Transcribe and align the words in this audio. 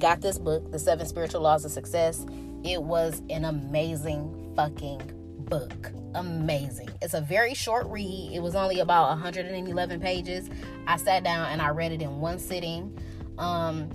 got 0.00 0.20
this 0.20 0.38
book, 0.38 0.70
The 0.72 0.78
Seven 0.78 1.06
Spiritual 1.06 1.42
Laws 1.42 1.64
of 1.64 1.70
Success. 1.70 2.24
It 2.64 2.82
was 2.82 3.22
an 3.30 3.44
amazing 3.44 4.52
fucking 4.56 5.12
book. 5.48 5.92
Amazing. 6.14 6.90
It's 7.02 7.14
a 7.14 7.20
very 7.20 7.54
short 7.54 7.86
read. 7.86 8.32
It 8.32 8.40
was 8.40 8.54
only 8.54 8.80
about 8.80 9.08
111 9.10 10.00
pages. 10.00 10.48
I 10.86 10.96
sat 10.96 11.24
down 11.24 11.48
and 11.50 11.62
I 11.62 11.68
read 11.68 11.92
it 11.92 12.02
in 12.02 12.20
one 12.20 12.38
sitting. 12.38 12.96
Um, 13.38 13.90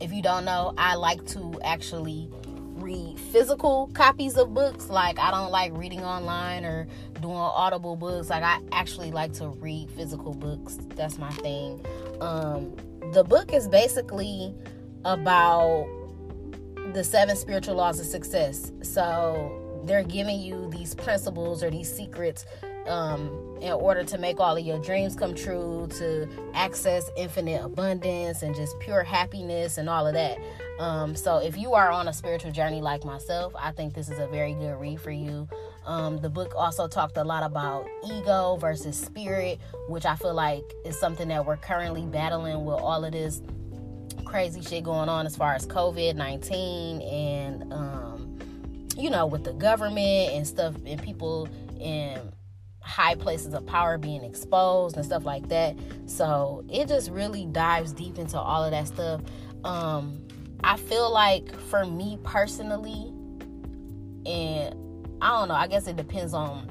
if 0.00 0.12
you 0.12 0.22
don't 0.22 0.44
know, 0.44 0.74
I 0.76 0.94
like 0.94 1.24
to 1.28 1.60
actually 1.64 2.30
read 2.84 3.18
physical 3.18 3.90
copies 3.94 4.36
of 4.36 4.52
books. 4.52 4.88
Like 4.88 5.18
I 5.18 5.30
don't 5.30 5.50
like 5.50 5.72
reading 5.74 6.02
online 6.02 6.64
or 6.64 6.86
doing 7.20 7.36
audible 7.36 7.96
books. 7.96 8.30
Like 8.30 8.42
I 8.42 8.60
actually 8.72 9.12
like 9.12 9.32
to 9.34 9.48
read 9.48 9.90
physical 9.90 10.34
books. 10.34 10.78
That's 10.96 11.18
my 11.18 11.30
thing. 11.30 11.84
Um, 12.20 12.74
the 13.12 13.24
book 13.24 13.52
is 13.52 13.68
basically 13.68 14.54
about 15.04 15.86
the 16.92 17.02
seven 17.04 17.36
spiritual 17.36 17.74
laws 17.74 18.00
of 18.00 18.06
success. 18.06 18.72
So 18.82 19.82
they're 19.84 20.04
giving 20.04 20.40
you 20.40 20.70
these 20.70 20.94
principles 20.94 21.62
or 21.62 21.70
these 21.70 21.94
secrets 21.94 22.46
um, 22.86 23.56
in 23.60 23.72
order 23.72 24.04
to 24.04 24.18
make 24.18 24.40
all 24.40 24.56
of 24.56 24.64
your 24.64 24.78
dreams 24.78 25.16
come 25.16 25.34
true, 25.34 25.88
to 25.98 26.28
access 26.52 27.10
infinite 27.16 27.64
abundance 27.64 28.42
and 28.42 28.54
just 28.54 28.78
pure 28.80 29.02
happiness 29.02 29.78
and 29.78 29.88
all 29.88 30.06
of 30.06 30.14
that. 30.14 30.38
Um, 30.78 31.14
so, 31.14 31.38
if 31.38 31.56
you 31.56 31.74
are 31.74 31.90
on 31.90 32.08
a 32.08 32.12
spiritual 32.12 32.50
journey 32.50 32.80
like 32.80 33.04
myself, 33.04 33.54
I 33.58 33.70
think 33.70 33.94
this 33.94 34.10
is 34.10 34.18
a 34.18 34.26
very 34.26 34.54
good 34.54 34.74
read 34.80 35.00
for 35.00 35.12
you. 35.12 35.48
Um, 35.86 36.18
the 36.18 36.30
book 36.30 36.52
also 36.56 36.88
talked 36.88 37.16
a 37.16 37.24
lot 37.24 37.42
about 37.42 37.86
ego 38.10 38.56
versus 38.56 38.98
spirit, 38.98 39.60
which 39.88 40.04
I 40.04 40.16
feel 40.16 40.34
like 40.34 40.64
is 40.84 40.98
something 40.98 41.28
that 41.28 41.46
we're 41.46 41.58
currently 41.58 42.06
battling 42.06 42.64
with 42.64 42.80
all 42.80 43.04
of 43.04 43.12
this 43.12 43.40
crazy 44.34 44.60
shit 44.62 44.82
going 44.82 45.08
on 45.08 45.26
as 45.26 45.36
far 45.36 45.54
as 45.54 45.64
COVID 45.64 46.16
19 46.16 47.02
and, 47.02 47.72
um, 47.72 48.36
you 48.96 49.08
know, 49.08 49.26
with 49.26 49.44
the 49.44 49.52
government 49.52 50.32
and 50.32 50.44
stuff 50.44 50.74
and 50.84 51.00
people 51.00 51.48
in 51.78 52.20
high 52.80 53.14
places 53.14 53.54
of 53.54 53.64
power 53.64 53.96
being 53.96 54.24
exposed 54.24 54.96
and 54.96 55.06
stuff 55.06 55.24
like 55.24 55.48
that. 55.50 55.76
So 56.06 56.64
it 56.68 56.88
just 56.88 57.12
really 57.12 57.46
dives 57.46 57.92
deep 57.92 58.18
into 58.18 58.36
all 58.36 58.64
of 58.64 58.72
that 58.72 58.88
stuff. 58.88 59.20
Um, 59.62 60.26
I 60.64 60.78
feel 60.78 61.12
like 61.12 61.56
for 61.70 61.86
me 61.86 62.18
personally, 62.24 63.12
and 64.26 64.74
I 65.22 65.28
don't 65.28 65.46
know, 65.46 65.54
I 65.54 65.68
guess 65.68 65.86
it 65.86 65.94
depends 65.94 66.34
on 66.34 66.68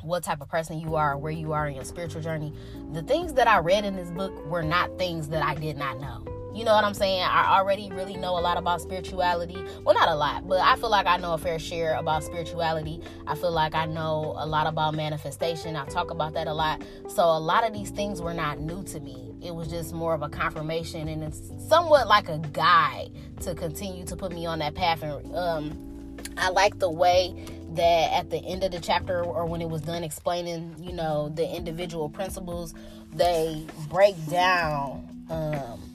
what 0.00 0.24
type 0.24 0.40
of 0.40 0.48
person 0.48 0.80
you 0.80 0.96
are, 0.96 1.18
where 1.18 1.30
you 1.30 1.52
are 1.52 1.68
in 1.68 1.74
your 1.74 1.84
spiritual 1.84 2.22
journey. 2.22 2.54
The 2.94 3.02
things 3.02 3.34
that 3.34 3.48
I 3.48 3.58
read 3.58 3.84
in 3.84 3.96
this 3.96 4.10
book 4.10 4.46
were 4.46 4.62
not 4.62 4.96
things 4.96 5.28
that 5.28 5.44
I 5.44 5.54
did 5.56 5.76
not 5.76 6.00
know. 6.00 6.24
You 6.54 6.64
know 6.64 6.74
what 6.74 6.84
I'm 6.84 6.92
saying? 6.92 7.22
I 7.22 7.58
already 7.58 7.90
really 7.90 8.16
know 8.16 8.38
a 8.38 8.40
lot 8.40 8.58
about 8.58 8.82
spirituality. 8.82 9.56
Well, 9.84 9.94
not 9.94 10.08
a 10.08 10.14
lot, 10.14 10.46
but 10.46 10.60
I 10.60 10.76
feel 10.76 10.90
like 10.90 11.06
I 11.06 11.16
know 11.16 11.32
a 11.32 11.38
fair 11.38 11.58
share 11.58 11.94
about 11.94 12.24
spirituality. 12.24 13.00
I 13.26 13.34
feel 13.34 13.52
like 13.52 13.74
I 13.74 13.86
know 13.86 14.34
a 14.36 14.46
lot 14.46 14.66
about 14.66 14.94
manifestation. 14.94 15.76
I 15.76 15.86
talk 15.86 16.10
about 16.10 16.34
that 16.34 16.48
a 16.48 16.52
lot. 16.52 16.82
So, 17.08 17.22
a 17.22 17.40
lot 17.40 17.66
of 17.66 17.72
these 17.72 17.88
things 17.90 18.20
were 18.20 18.34
not 18.34 18.60
new 18.60 18.82
to 18.84 19.00
me. 19.00 19.34
It 19.42 19.54
was 19.54 19.68
just 19.68 19.94
more 19.94 20.12
of 20.12 20.22
a 20.22 20.28
confirmation 20.28 21.08
and 21.08 21.24
it's 21.24 21.40
somewhat 21.68 22.06
like 22.06 22.28
a 22.28 22.38
guide 22.38 23.10
to 23.40 23.54
continue 23.54 24.04
to 24.04 24.14
put 24.14 24.32
me 24.32 24.44
on 24.44 24.58
that 24.58 24.74
path. 24.74 25.02
And 25.02 25.34
um, 25.34 26.18
I 26.36 26.50
like 26.50 26.78
the 26.78 26.90
way 26.90 27.34
that 27.74 28.12
at 28.12 28.30
the 28.30 28.38
end 28.38 28.62
of 28.62 28.72
the 28.72 28.80
chapter 28.80 29.24
or 29.24 29.46
when 29.46 29.62
it 29.62 29.68
was 29.70 29.80
done 29.80 30.04
explaining, 30.04 30.76
you 30.78 30.92
know, 30.92 31.30
the 31.30 31.48
individual 31.48 32.10
principles, 32.10 32.74
they 33.14 33.66
break 33.88 34.14
down. 34.26 35.08
Um, 35.30 35.91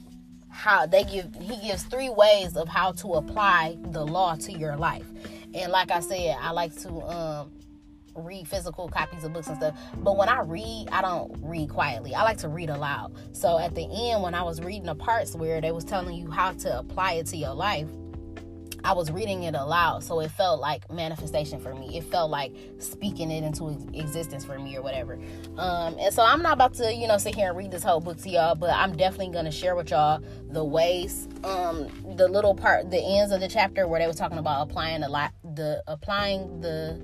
how 0.58 0.86
they 0.86 1.04
give 1.04 1.32
he 1.40 1.56
gives 1.68 1.84
three 1.84 2.10
ways 2.10 2.56
of 2.56 2.66
how 2.66 2.90
to 2.90 3.14
apply 3.14 3.78
the 3.92 4.04
law 4.04 4.34
to 4.34 4.52
your 4.52 4.76
life. 4.76 5.06
And 5.54 5.70
like 5.70 5.92
i 5.92 6.00
said 6.00 6.36
i 6.40 6.50
like 6.50 6.74
to 6.80 7.00
um 7.02 7.52
read 8.16 8.48
physical 8.48 8.88
copies 8.88 9.22
of 9.22 9.32
books 9.32 9.46
and 9.46 9.56
stuff. 9.56 9.78
But 9.98 10.16
when 10.16 10.28
i 10.28 10.40
read 10.40 10.88
i 10.90 11.00
don't 11.00 11.32
read 11.42 11.70
quietly. 11.70 12.12
I 12.12 12.24
like 12.24 12.38
to 12.38 12.48
read 12.48 12.70
aloud. 12.70 13.14
So 13.30 13.58
at 13.58 13.76
the 13.76 13.82
end 13.82 14.22
when 14.24 14.34
i 14.34 14.42
was 14.42 14.60
reading 14.60 14.86
the 14.86 14.96
parts 14.96 15.36
where 15.36 15.60
they 15.60 15.70
was 15.70 15.84
telling 15.84 16.16
you 16.16 16.28
how 16.28 16.52
to 16.52 16.80
apply 16.80 17.12
it 17.12 17.26
to 17.26 17.36
your 17.36 17.54
life 17.54 17.88
I 18.84 18.92
was 18.92 19.10
reading 19.10 19.42
it 19.42 19.54
aloud, 19.54 20.04
so 20.04 20.20
it 20.20 20.30
felt 20.30 20.60
like 20.60 20.90
manifestation 20.90 21.60
for 21.60 21.74
me. 21.74 21.98
It 21.98 22.04
felt 22.04 22.30
like 22.30 22.54
speaking 22.78 23.30
it 23.30 23.42
into 23.44 23.70
existence 23.92 24.44
for 24.44 24.58
me 24.58 24.76
or 24.76 24.82
whatever. 24.82 25.18
Um, 25.56 25.96
and 25.98 26.14
so 26.14 26.22
I'm 26.22 26.42
not 26.42 26.52
about 26.52 26.74
to, 26.74 26.94
you 26.94 27.08
know, 27.08 27.18
sit 27.18 27.34
here 27.34 27.48
and 27.48 27.56
read 27.56 27.70
this 27.70 27.82
whole 27.82 28.00
book 28.00 28.18
to 28.18 28.30
y'all, 28.30 28.54
but 28.54 28.70
I'm 28.70 28.96
definitely 28.96 29.32
gonna 29.32 29.50
share 29.50 29.74
with 29.74 29.90
y'all 29.90 30.22
the 30.50 30.64
ways, 30.64 31.28
um, 31.44 31.88
the 32.16 32.28
little 32.28 32.54
part, 32.54 32.90
the 32.90 32.98
ends 32.98 33.32
of 33.32 33.40
the 33.40 33.48
chapter 33.48 33.86
where 33.88 34.00
they 34.00 34.06
were 34.06 34.12
talking 34.12 34.38
about 34.38 34.68
applying 34.68 35.00
the 35.00 35.08
li- 35.08 35.52
the 35.54 35.82
applying 35.86 36.60
the 36.60 37.00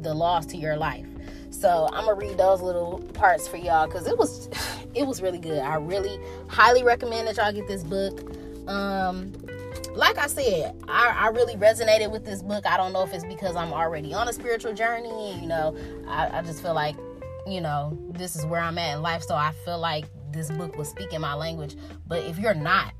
the 0.00 0.12
laws 0.12 0.46
to 0.46 0.56
your 0.56 0.76
life. 0.76 1.06
So 1.50 1.88
I'm 1.92 2.04
gonna 2.04 2.14
read 2.14 2.36
those 2.36 2.60
little 2.60 2.98
parts 3.14 3.48
for 3.48 3.56
y'all 3.56 3.86
because 3.86 4.06
it 4.06 4.18
was 4.18 4.48
it 4.94 5.06
was 5.06 5.22
really 5.22 5.38
good. 5.38 5.58
I 5.58 5.76
really 5.76 6.18
highly 6.48 6.82
recommend 6.82 7.28
that 7.28 7.36
y'all 7.36 7.52
get 7.52 7.68
this 7.68 7.82
book. 7.82 8.20
Um, 8.68 9.32
like 9.96 10.18
I 10.18 10.26
said, 10.26 10.76
I, 10.88 11.08
I, 11.08 11.28
really 11.28 11.54
resonated 11.56 12.10
with 12.10 12.24
this 12.24 12.42
book. 12.42 12.66
I 12.66 12.76
don't 12.76 12.92
know 12.92 13.02
if 13.02 13.12
it's 13.12 13.24
because 13.24 13.56
I'm 13.56 13.72
already 13.72 14.12
on 14.12 14.28
a 14.28 14.32
spiritual 14.32 14.74
journey. 14.74 15.40
You 15.40 15.46
know, 15.46 15.76
I, 16.06 16.38
I 16.38 16.42
just 16.42 16.62
feel 16.62 16.74
like, 16.74 16.96
you 17.46 17.60
know, 17.60 17.98
this 18.10 18.36
is 18.36 18.44
where 18.44 18.60
I'm 18.60 18.76
at 18.78 18.96
in 18.96 19.02
life. 19.02 19.22
So 19.22 19.34
I 19.34 19.52
feel 19.64 19.78
like 19.78 20.04
this 20.32 20.50
book 20.50 20.76
was 20.76 20.88
speaking 20.88 21.20
my 21.20 21.34
language. 21.34 21.76
But 22.06 22.24
if 22.24 22.38
you're 22.38 22.54
not 22.54 22.92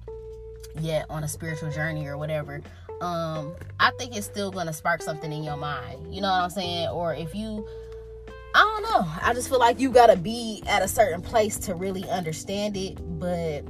yet 0.81 1.07
on 1.11 1.23
a 1.23 1.29
spiritual 1.29 1.71
journey 1.71 2.07
or 2.07 2.17
whatever, 2.17 2.63
um, 3.01 3.55
I 3.79 3.91
think 3.99 4.17
it's 4.17 4.27
still 4.27 4.51
gonna 4.51 4.73
spark 4.73 5.03
something 5.03 5.31
in 5.31 5.45
your 5.45 5.59
mind. 5.59 6.15
You 6.15 6.23
know 6.23 6.31
what 6.31 6.41
I'm 6.41 6.51
saying? 6.51 6.89
Or 6.89 7.15
if 7.15 7.35
you 7.35 7.67
I 8.55 8.61
don't 8.61 8.83
know. 8.85 9.13
I 9.21 9.35
just 9.35 9.51
feel 9.51 9.59
like 9.59 9.79
you 9.79 9.91
gotta 9.91 10.17
be 10.17 10.63
at 10.67 10.81
a 10.81 10.89
certain 10.89 11.21
place 11.21 11.59
to 11.59 11.75
really 11.75 12.09
understand 12.09 12.75
it. 12.75 12.97
But 13.19 13.65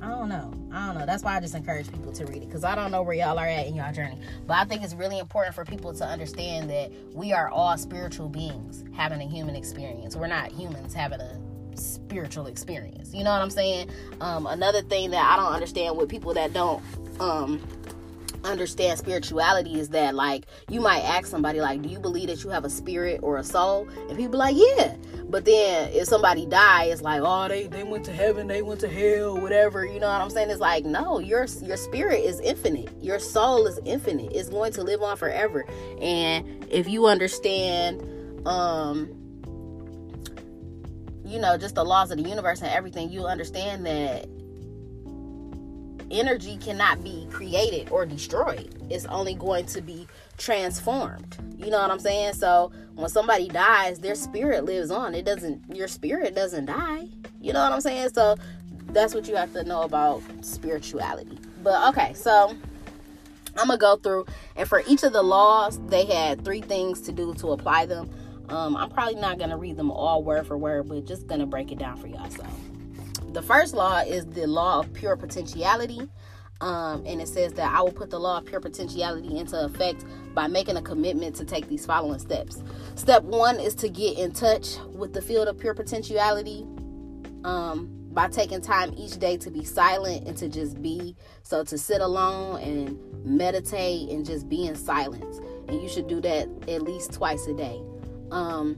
I 0.00 0.08
don't 0.08 0.28
know. 0.28 0.52
I 0.72 0.86
don't 0.86 0.98
know. 0.98 1.06
That's 1.06 1.24
why 1.24 1.36
I 1.36 1.40
just 1.40 1.54
encourage 1.54 1.90
people 1.90 2.12
to 2.12 2.24
read 2.26 2.42
it 2.42 2.46
because 2.46 2.64
I 2.64 2.74
don't 2.74 2.90
know 2.90 3.02
where 3.02 3.14
y'all 3.14 3.38
are 3.38 3.46
at 3.46 3.66
in 3.66 3.74
y'all 3.74 3.92
journey. 3.92 4.18
But 4.46 4.58
I 4.58 4.64
think 4.64 4.82
it's 4.82 4.94
really 4.94 5.18
important 5.18 5.54
for 5.54 5.64
people 5.64 5.92
to 5.94 6.04
understand 6.04 6.70
that 6.70 6.92
we 7.14 7.32
are 7.32 7.48
all 7.48 7.76
spiritual 7.76 8.28
beings 8.28 8.84
having 8.94 9.20
a 9.20 9.26
human 9.26 9.56
experience. 9.56 10.14
We're 10.14 10.28
not 10.28 10.52
humans 10.52 10.94
having 10.94 11.20
a 11.20 11.38
spiritual 11.74 12.46
experience. 12.46 13.12
You 13.12 13.24
know 13.24 13.30
what 13.30 13.42
I'm 13.42 13.50
saying? 13.50 13.90
Um, 14.20 14.46
another 14.46 14.82
thing 14.82 15.10
that 15.10 15.24
I 15.24 15.36
don't 15.36 15.52
understand 15.52 15.96
with 15.96 16.08
people 16.08 16.34
that 16.34 16.52
don't 16.52 16.82
um, 17.20 17.60
understand 18.48 18.98
spirituality 18.98 19.78
is 19.78 19.90
that 19.90 20.14
like 20.14 20.46
you 20.68 20.80
might 20.80 21.00
ask 21.00 21.26
somebody 21.26 21.60
like 21.60 21.82
do 21.82 21.88
you 21.88 21.98
believe 21.98 22.28
that 22.28 22.42
you 22.42 22.50
have 22.50 22.64
a 22.64 22.70
spirit 22.70 23.20
or 23.22 23.38
a 23.38 23.44
soul? 23.44 23.88
And 24.08 24.16
people 24.16 24.38
like 24.38 24.56
yeah. 24.56 24.96
But 25.28 25.44
then 25.44 25.92
if 25.92 26.08
somebody 26.08 26.46
dies 26.46 26.94
it's 26.94 27.02
like 27.02 27.20
oh 27.22 27.48
they, 27.48 27.66
they 27.66 27.84
went 27.84 28.04
to 28.06 28.12
heaven 28.12 28.46
they 28.46 28.62
went 28.62 28.80
to 28.80 28.88
hell 28.88 29.38
whatever 29.38 29.84
you 29.84 30.00
know 30.00 30.08
what 30.08 30.20
i'm 30.20 30.30
saying? 30.30 30.50
It's 30.50 30.60
like 30.60 30.84
no 30.84 31.18
your 31.18 31.46
your 31.62 31.76
spirit 31.76 32.24
is 32.24 32.40
infinite. 32.40 32.90
Your 33.02 33.18
soul 33.18 33.66
is 33.66 33.78
infinite. 33.84 34.32
It's 34.32 34.48
going 34.48 34.72
to 34.72 34.82
live 34.82 35.02
on 35.02 35.16
forever. 35.16 35.66
And 36.00 36.66
if 36.70 36.88
you 36.88 37.06
understand 37.06 38.02
um 38.46 39.08
you 41.24 41.38
know 41.38 41.58
just 41.58 41.74
the 41.74 41.84
laws 41.84 42.10
of 42.10 42.16
the 42.16 42.28
universe 42.28 42.60
and 42.62 42.70
everything 42.70 43.10
you 43.10 43.26
understand 43.26 43.84
that 43.84 44.26
energy 46.10 46.56
cannot 46.56 47.02
be 47.02 47.26
created 47.30 47.90
or 47.90 48.06
destroyed. 48.06 48.74
It's 48.90 49.06
only 49.06 49.34
going 49.34 49.66
to 49.66 49.80
be 49.80 50.06
transformed. 50.38 51.36
You 51.58 51.70
know 51.70 51.78
what 51.78 51.90
I'm 51.90 51.98
saying? 51.98 52.34
So 52.34 52.72
when 52.94 53.08
somebody 53.08 53.48
dies, 53.48 53.98
their 53.98 54.14
spirit 54.14 54.64
lives 54.64 54.90
on. 54.90 55.14
It 55.14 55.24
doesn't 55.24 55.74
your 55.74 55.88
spirit 55.88 56.34
doesn't 56.34 56.66
die. 56.66 57.08
You 57.40 57.52
know 57.52 57.62
what 57.62 57.72
I'm 57.72 57.80
saying? 57.80 58.10
So 58.14 58.36
that's 58.88 59.14
what 59.14 59.28
you 59.28 59.36
have 59.36 59.52
to 59.52 59.64
know 59.64 59.82
about 59.82 60.22
spirituality. 60.40 61.38
But 61.62 61.88
okay, 61.90 62.14
so 62.14 62.54
I'm 63.56 63.66
gonna 63.66 63.76
go 63.76 63.96
through 63.96 64.26
and 64.56 64.68
for 64.68 64.82
each 64.86 65.02
of 65.02 65.12
the 65.12 65.22
laws, 65.22 65.80
they 65.88 66.04
had 66.06 66.44
three 66.44 66.60
things 66.60 67.00
to 67.02 67.12
do 67.12 67.34
to 67.34 67.48
apply 67.52 67.86
them. 67.86 68.10
Um, 68.48 68.76
I'm 68.76 68.88
probably 68.88 69.16
not 69.16 69.38
gonna 69.38 69.58
read 69.58 69.76
them 69.76 69.90
all 69.90 70.22
word 70.22 70.46
for 70.46 70.56
word, 70.56 70.88
but 70.88 71.04
just 71.04 71.26
gonna 71.26 71.46
break 71.46 71.70
it 71.70 71.78
down 71.78 71.96
for 71.98 72.06
y'all. 72.06 72.30
So 72.30 72.46
the 73.32 73.42
first 73.42 73.74
law 73.74 73.98
is 74.00 74.26
the 74.26 74.46
law 74.46 74.80
of 74.80 74.92
pure 74.92 75.16
potentiality. 75.16 76.08
Um, 76.60 77.04
and 77.06 77.20
it 77.20 77.28
says 77.28 77.52
that 77.52 77.72
I 77.72 77.80
will 77.82 77.92
put 77.92 78.10
the 78.10 78.18
law 78.18 78.38
of 78.38 78.46
pure 78.46 78.60
potentiality 78.60 79.38
into 79.38 79.64
effect 79.64 80.04
by 80.34 80.48
making 80.48 80.76
a 80.76 80.82
commitment 80.82 81.36
to 81.36 81.44
take 81.44 81.68
these 81.68 81.86
following 81.86 82.18
steps. 82.18 82.62
Step 82.96 83.22
one 83.22 83.60
is 83.60 83.76
to 83.76 83.88
get 83.88 84.18
in 84.18 84.32
touch 84.32 84.76
with 84.92 85.12
the 85.12 85.22
field 85.22 85.46
of 85.46 85.56
pure 85.56 85.74
potentiality 85.74 86.66
um, 87.44 87.88
by 88.10 88.26
taking 88.26 88.60
time 88.60 88.92
each 88.96 89.18
day 89.18 89.36
to 89.36 89.50
be 89.50 89.64
silent 89.64 90.26
and 90.26 90.36
to 90.36 90.48
just 90.48 90.82
be. 90.82 91.14
So, 91.44 91.62
to 91.62 91.78
sit 91.78 92.00
alone 92.00 92.60
and 92.60 93.24
meditate 93.24 94.08
and 94.08 94.26
just 94.26 94.48
be 94.48 94.66
in 94.66 94.74
silence. 94.74 95.38
And 95.68 95.80
you 95.80 95.88
should 95.88 96.08
do 96.08 96.20
that 96.22 96.48
at 96.66 96.82
least 96.82 97.12
twice 97.12 97.46
a 97.46 97.54
day. 97.54 97.80
Um, 98.32 98.76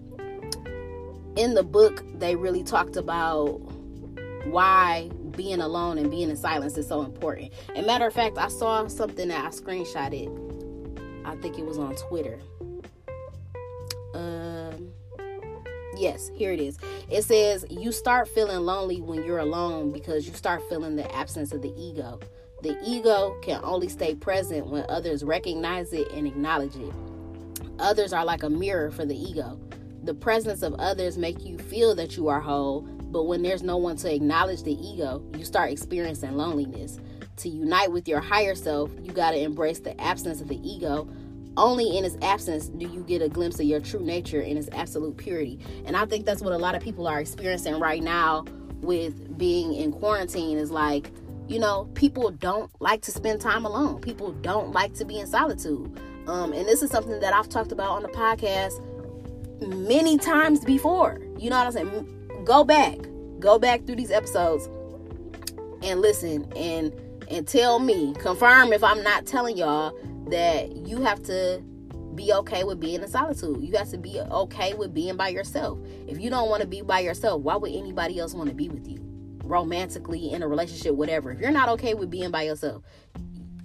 in 1.36 1.54
the 1.54 1.62
book, 1.62 2.04
they 2.18 2.36
really 2.36 2.62
talked 2.62 2.96
about 2.96 3.60
why 4.44 5.10
being 5.36 5.60
alone 5.60 5.98
and 5.98 6.10
being 6.10 6.30
in 6.30 6.36
silence 6.36 6.76
is 6.76 6.88
so 6.88 7.02
important. 7.02 7.52
And 7.74 7.86
matter 7.86 8.06
of 8.06 8.14
fact, 8.14 8.38
I 8.38 8.48
saw 8.48 8.86
something 8.88 9.28
that 9.28 9.44
I 9.44 9.48
screenshotted. 9.48 10.50
I 11.24 11.36
think 11.36 11.58
it 11.58 11.64
was 11.64 11.78
on 11.78 11.94
Twitter. 11.96 12.38
Um, 14.14 14.90
yes, 15.96 16.30
here 16.34 16.52
it 16.52 16.60
is. 16.60 16.78
It 17.08 17.22
says 17.22 17.64
you 17.70 17.92
start 17.92 18.28
feeling 18.28 18.60
lonely 18.60 19.00
when 19.00 19.24
you're 19.24 19.38
alone 19.38 19.92
because 19.92 20.26
you 20.26 20.34
start 20.34 20.62
feeling 20.68 20.96
the 20.96 21.14
absence 21.14 21.52
of 21.52 21.62
the 21.62 21.72
ego. 21.76 22.20
The 22.62 22.78
ego 22.84 23.38
can 23.42 23.60
only 23.62 23.88
stay 23.88 24.14
present 24.14 24.66
when 24.66 24.84
others 24.88 25.24
recognize 25.24 25.92
it 25.92 26.10
and 26.12 26.26
acknowledge 26.26 26.76
it. 26.76 26.92
Others 27.78 28.12
are 28.12 28.24
like 28.24 28.42
a 28.42 28.50
mirror 28.50 28.90
for 28.90 29.06
the 29.06 29.16
ego. 29.16 29.58
The 30.02 30.14
presence 30.14 30.62
of 30.62 30.74
others 30.74 31.16
make 31.16 31.44
you 31.44 31.56
feel 31.58 31.94
that 31.94 32.16
you 32.16 32.28
are 32.28 32.40
whole, 32.40 32.86
but 33.10 33.24
when 33.24 33.42
there's 33.42 33.62
no 33.62 33.76
one 33.76 33.96
to 33.96 34.14
acknowledge 34.14 34.62
the 34.62 34.72
ego, 34.72 35.22
you 35.36 35.44
start 35.44 35.70
experiencing 35.70 36.36
loneliness. 36.36 36.98
To 37.38 37.48
unite 37.48 37.90
with 37.90 38.06
your 38.06 38.20
higher 38.20 38.54
self, 38.54 38.90
you 39.02 39.12
got 39.12 39.32
to 39.32 39.38
embrace 39.38 39.80
the 39.80 39.98
absence 40.00 40.40
of 40.40 40.48
the 40.48 40.60
ego. 40.68 41.08
Only 41.56 41.96
in 41.96 42.04
its 42.04 42.16
absence 42.22 42.68
do 42.68 42.86
you 42.86 43.02
get 43.02 43.22
a 43.22 43.28
glimpse 43.28 43.58
of 43.58 43.66
your 43.66 43.80
true 43.80 44.00
nature 44.00 44.40
in 44.40 44.56
its 44.56 44.68
absolute 44.72 45.16
purity. 45.16 45.58
And 45.84 45.96
I 45.96 46.04
think 46.04 46.26
that's 46.26 46.42
what 46.42 46.52
a 46.52 46.58
lot 46.58 46.74
of 46.74 46.82
people 46.82 47.06
are 47.08 47.20
experiencing 47.20 47.78
right 47.80 48.02
now 48.02 48.44
with 48.82 49.36
being 49.36 49.74
in 49.74 49.92
quarantine 49.92 50.58
is 50.58 50.70
like, 50.70 51.10
you 51.48 51.58
know, 51.58 51.86
people 51.94 52.30
don't 52.30 52.70
like 52.80 53.02
to 53.02 53.10
spend 53.10 53.40
time 53.40 53.64
alone. 53.64 54.00
People 54.00 54.32
don't 54.32 54.72
like 54.72 54.94
to 54.94 55.04
be 55.04 55.18
in 55.18 55.26
solitude. 55.26 55.98
Um, 56.26 56.52
and 56.52 56.66
this 56.66 56.82
is 56.82 56.90
something 56.90 57.18
that 57.20 57.34
I've 57.34 57.48
talked 57.48 57.72
about 57.72 57.90
on 57.90 58.02
the 58.02 58.08
podcast 58.08 58.80
many 59.60 60.16
times 60.18 60.64
before. 60.64 61.20
You 61.38 61.50
know 61.50 61.58
what 61.58 61.66
I'm 61.66 61.72
saying? 61.72 62.19
Go 62.44 62.64
back, 62.64 62.98
go 63.38 63.58
back 63.58 63.86
through 63.86 63.96
these 63.96 64.10
episodes 64.10 64.68
and 65.82 66.00
listen 66.00 66.50
and 66.56 66.92
and 67.30 67.46
tell 67.46 67.78
me, 67.78 68.12
confirm 68.14 68.72
if 68.72 68.82
I'm 68.82 69.02
not 69.04 69.24
telling 69.24 69.56
y'all 69.56 69.96
that 70.30 70.74
you 70.74 71.00
have 71.00 71.22
to 71.24 71.62
be 72.16 72.32
okay 72.32 72.64
with 72.64 72.80
being 72.80 73.02
in 73.02 73.08
solitude. 73.08 73.62
You 73.62 73.76
have 73.78 73.90
to 73.90 73.98
be 73.98 74.20
okay 74.20 74.74
with 74.74 74.92
being 74.92 75.16
by 75.16 75.28
yourself. 75.28 75.78
If 76.08 76.20
you 76.20 76.28
don't 76.28 76.48
want 76.48 76.62
to 76.62 76.68
be 76.68 76.82
by 76.82 77.00
yourself, 77.00 77.42
why 77.42 77.56
would 77.56 77.72
anybody 77.72 78.18
else 78.18 78.34
want 78.34 78.48
to 78.48 78.54
be 78.54 78.68
with 78.68 78.88
you? 78.88 78.98
Romantically, 79.44 80.32
in 80.32 80.42
a 80.42 80.48
relationship, 80.48 80.94
whatever. 80.94 81.30
If 81.30 81.40
you're 81.40 81.52
not 81.52 81.68
okay 81.70 81.94
with 81.94 82.10
being 82.10 82.30
by 82.30 82.42
yourself, 82.42 82.82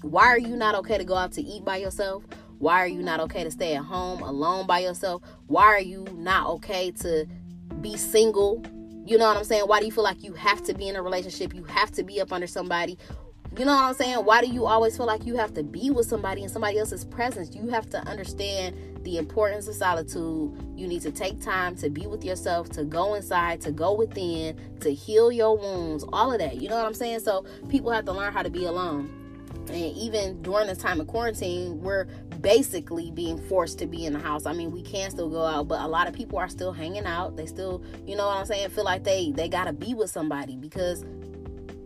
why 0.01 0.27
are 0.27 0.39
you 0.39 0.55
not 0.55 0.75
okay 0.75 0.97
to 0.97 1.03
go 1.03 1.15
out 1.15 1.31
to 1.33 1.41
eat 1.41 1.65
by 1.65 1.77
yourself? 1.77 2.23
Why 2.59 2.81
are 2.81 2.87
you 2.87 3.01
not 3.01 3.19
okay 3.21 3.43
to 3.43 3.51
stay 3.51 3.75
at 3.75 3.83
home 3.83 4.21
alone 4.21 4.67
by 4.67 4.79
yourself? 4.79 5.23
Why 5.47 5.65
are 5.65 5.81
you 5.81 6.05
not 6.13 6.47
okay 6.47 6.91
to 6.91 7.25
be 7.85 7.97
single. 7.97 8.63
You 9.05 9.19
know 9.19 9.27
what 9.27 9.37
I'm 9.37 9.43
saying? 9.43 9.63
Why 9.65 9.79
do 9.79 9.85
you 9.85 9.91
feel 9.91 10.03
like 10.03 10.23
you 10.23 10.33
have 10.33 10.63
to 10.63 10.73
be 10.73 10.87
in 10.87 10.95
a 10.95 11.03
relationship? 11.03 11.53
You 11.53 11.63
have 11.65 11.91
to 11.91 12.03
be 12.03 12.19
up 12.19 12.33
under 12.33 12.47
somebody. 12.47 12.97
You 13.55 13.63
know 13.63 13.75
what 13.75 13.83
I'm 13.83 13.93
saying? 13.93 14.17
Why 14.25 14.41
do 14.41 14.47
you 14.47 14.65
always 14.65 14.97
feel 14.97 15.05
like 15.05 15.25
you 15.25 15.35
have 15.37 15.53
to 15.53 15.63
be 15.63 15.91
with 15.91 16.07
somebody 16.07 16.41
in 16.41 16.49
somebody 16.49 16.79
else's 16.79 17.05
presence? 17.05 17.55
You 17.55 17.69
have 17.69 17.87
to 17.91 17.99
understand 18.07 18.75
the 19.05 19.19
importance 19.19 19.67
of 19.67 19.75
solitude. 19.75 20.57
You 20.75 20.87
need 20.87 21.03
to 21.03 21.11
take 21.11 21.39
time 21.41 21.75
to 21.75 21.91
be 21.91 22.07
with 22.07 22.25
yourself, 22.25 22.69
to 22.69 22.83
go 22.83 23.13
inside, 23.13 23.61
to 23.61 23.71
go 23.71 23.93
within, 23.93 24.59
to 24.79 24.91
heal 24.91 25.31
your 25.31 25.55
wounds, 25.55 26.03
all 26.11 26.33
of 26.33 26.39
that. 26.39 26.59
You 26.59 26.69
know 26.69 26.77
what 26.77 26.87
I'm 26.87 26.95
saying? 26.95 27.19
So 27.19 27.45
people 27.69 27.91
have 27.91 28.05
to 28.05 28.13
learn 28.13 28.33
how 28.33 28.41
to 28.41 28.49
be 28.49 28.65
alone. 28.65 29.24
And 29.69 29.95
even 29.97 30.41
during 30.41 30.67
this 30.67 30.77
time 30.77 30.99
of 30.99 31.07
quarantine, 31.07 31.81
we're 31.81 32.05
basically 32.41 33.11
being 33.11 33.37
forced 33.47 33.79
to 33.79 33.87
be 33.87 34.05
in 34.05 34.13
the 34.13 34.19
house. 34.19 34.45
I 34.45 34.53
mean, 34.53 34.71
we 34.71 34.81
can 34.81 35.09
still 35.11 35.29
go 35.29 35.43
out, 35.45 35.67
but 35.67 35.81
a 35.81 35.87
lot 35.87 36.07
of 36.07 36.13
people 36.13 36.37
are 36.37 36.49
still 36.49 36.71
hanging 36.71 37.05
out. 37.05 37.35
They 37.35 37.45
still, 37.45 37.83
you 38.05 38.15
know 38.15 38.27
what 38.27 38.37
I'm 38.37 38.45
saying, 38.45 38.69
feel 38.69 38.83
like 38.83 39.03
they 39.03 39.31
they 39.31 39.49
got 39.49 39.65
to 39.65 39.73
be 39.73 39.93
with 39.93 40.09
somebody 40.11 40.55
because 40.55 41.05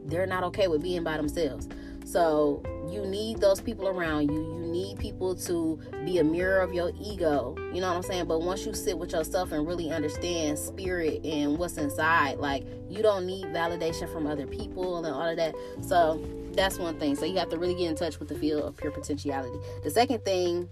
they're 0.05 0.27
not 0.27 0.43
okay 0.45 0.67
with 0.67 0.81
being 0.81 1.03
by 1.03 1.17
themselves. 1.17 1.67
So, 2.05 2.63
you 2.89 3.05
need 3.05 3.39
those 3.39 3.61
people 3.61 3.87
around 3.87 4.31
you. 4.31 4.41
You 4.41 4.67
need 4.71 4.97
people 4.97 5.35
to 5.35 5.79
be 6.05 6.17
a 6.17 6.23
mirror 6.23 6.61
of 6.61 6.73
your 6.73 6.91
ego. 6.99 7.55
You 7.71 7.81
know 7.81 7.89
what 7.89 7.97
I'm 7.97 8.01
saying? 8.03 8.25
But 8.25 8.41
once 8.41 8.65
you 8.65 8.73
sit 8.73 8.97
with 8.97 9.11
yourself 9.11 9.51
and 9.51 9.67
really 9.67 9.91
understand 9.91 10.57
spirit 10.57 11.23
and 11.23 11.59
what's 11.59 11.77
inside, 11.77 12.39
like 12.39 12.65
you 12.89 13.03
don't 13.03 13.27
need 13.27 13.45
validation 13.45 14.11
from 14.11 14.25
other 14.25 14.47
people 14.47 14.97
and 14.97 15.13
all 15.13 15.29
of 15.29 15.37
that. 15.37 15.53
So, 15.81 16.19
that's 16.59 16.77
one 16.77 16.99
thing. 16.99 17.15
So 17.15 17.25
you 17.25 17.37
have 17.37 17.49
to 17.49 17.57
really 17.57 17.73
get 17.73 17.89
in 17.89 17.95
touch 17.95 18.19
with 18.19 18.27
the 18.27 18.35
field 18.35 18.63
of 18.63 18.75
pure 18.75 18.91
potentiality. 18.91 19.57
The 19.83 19.89
second 19.89 20.25
thing 20.25 20.69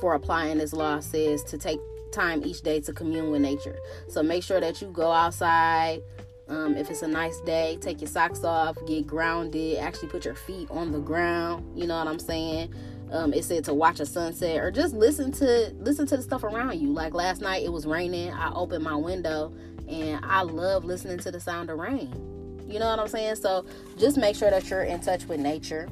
for 0.00 0.14
applying 0.14 0.58
this 0.58 0.72
law 0.72 0.98
says 0.98 1.44
to 1.44 1.56
take 1.56 1.78
time 2.10 2.42
each 2.44 2.62
day 2.62 2.80
to 2.80 2.92
commune 2.92 3.30
with 3.30 3.40
nature. 3.40 3.78
So 4.08 4.22
make 4.22 4.42
sure 4.42 4.60
that 4.60 4.82
you 4.82 4.88
go 4.88 5.12
outside. 5.12 6.02
Um, 6.48 6.76
if 6.76 6.90
it's 6.90 7.02
a 7.02 7.08
nice 7.08 7.40
day, 7.42 7.78
take 7.80 8.00
your 8.00 8.08
socks 8.08 8.42
off, 8.42 8.76
get 8.86 9.06
grounded, 9.06 9.78
actually 9.78 10.08
put 10.08 10.24
your 10.24 10.34
feet 10.34 10.68
on 10.70 10.90
the 10.90 10.98
ground. 10.98 11.78
You 11.78 11.86
know 11.86 11.96
what 11.96 12.08
I'm 12.08 12.18
saying? 12.18 12.74
Um, 13.12 13.32
it 13.32 13.44
said 13.44 13.64
to 13.66 13.74
watch 13.74 14.00
a 14.00 14.06
sunset 14.06 14.56
or 14.56 14.72
just 14.72 14.94
listen 14.94 15.30
to 15.32 15.72
listen 15.78 16.06
to 16.08 16.16
the 16.16 16.22
stuff 16.22 16.42
around 16.42 16.80
you. 16.80 16.92
Like 16.92 17.14
last 17.14 17.40
night, 17.40 17.62
it 17.62 17.72
was 17.72 17.86
raining. 17.86 18.32
I 18.32 18.52
opened 18.52 18.82
my 18.82 18.96
window 18.96 19.54
and 19.88 20.24
I 20.24 20.42
love 20.42 20.84
listening 20.84 21.18
to 21.18 21.30
the 21.30 21.38
sound 21.38 21.70
of 21.70 21.78
rain. 21.78 22.41
You 22.72 22.78
know 22.78 22.88
what 22.88 22.98
I'm 22.98 23.08
saying? 23.08 23.36
So 23.36 23.66
just 23.98 24.16
make 24.16 24.34
sure 24.34 24.50
that 24.50 24.68
you're 24.70 24.82
in 24.82 25.00
touch 25.00 25.26
with 25.26 25.40
nature. 25.40 25.88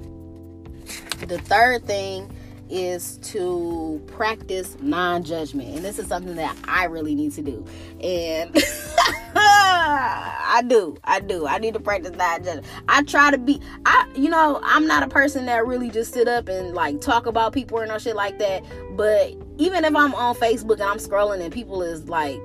The 1.20 1.38
third 1.38 1.86
thing 1.86 2.34
is 2.70 3.18
to 3.18 4.02
practice 4.06 4.76
non 4.80 5.22
judgment. 5.24 5.76
And 5.76 5.84
this 5.84 5.98
is 5.98 6.06
something 6.08 6.36
that 6.36 6.56
I 6.66 6.84
really 6.84 7.14
need 7.14 7.32
to 7.32 7.42
do. 7.42 7.66
And 8.00 8.56
I 9.34 10.62
do. 10.66 10.96
I 11.04 11.20
do. 11.20 11.46
I 11.46 11.58
need 11.58 11.74
to 11.74 11.80
practice 11.80 12.16
non 12.16 12.42
judgment. 12.42 12.66
I 12.88 13.02
try 13.02 13.30
to 13.30 13.38
be, 13.38 13.60
I, 13.84 14.10
you 14.14 14.30
know, 14.30 14.60
I'm 14.62 14.86
not 14.86 15.02
a 15.02 15.08
person 15.08 15.46
that 15.46 15.66
really 15.66 15.90
just 15.90 16.14
sit 16.14 16.28
up 16.28 16.48
and 16.48 16.74
like 16.74 17.00
talk 17.00 17.26
about 17.26 17.52
people 17.52 17.78
or 17.78 17.86
no 17.86 17.98
shit 17.98 18.16
like 18.16 18.38
that. 18.38 18.64
But 18.96 19.34
even 19.58 19.84
if 19.84 19.94
I'm 19.94 20.14
on 20.14 20.34
Facebook 20.36 20.74
and 20.74 20.84
I'm 20.84 20.98
scrolling 20.98 21.42
and 21.42 21.52
people 21.52 21.82
is 21.82 22.08
like, 22.08 22.40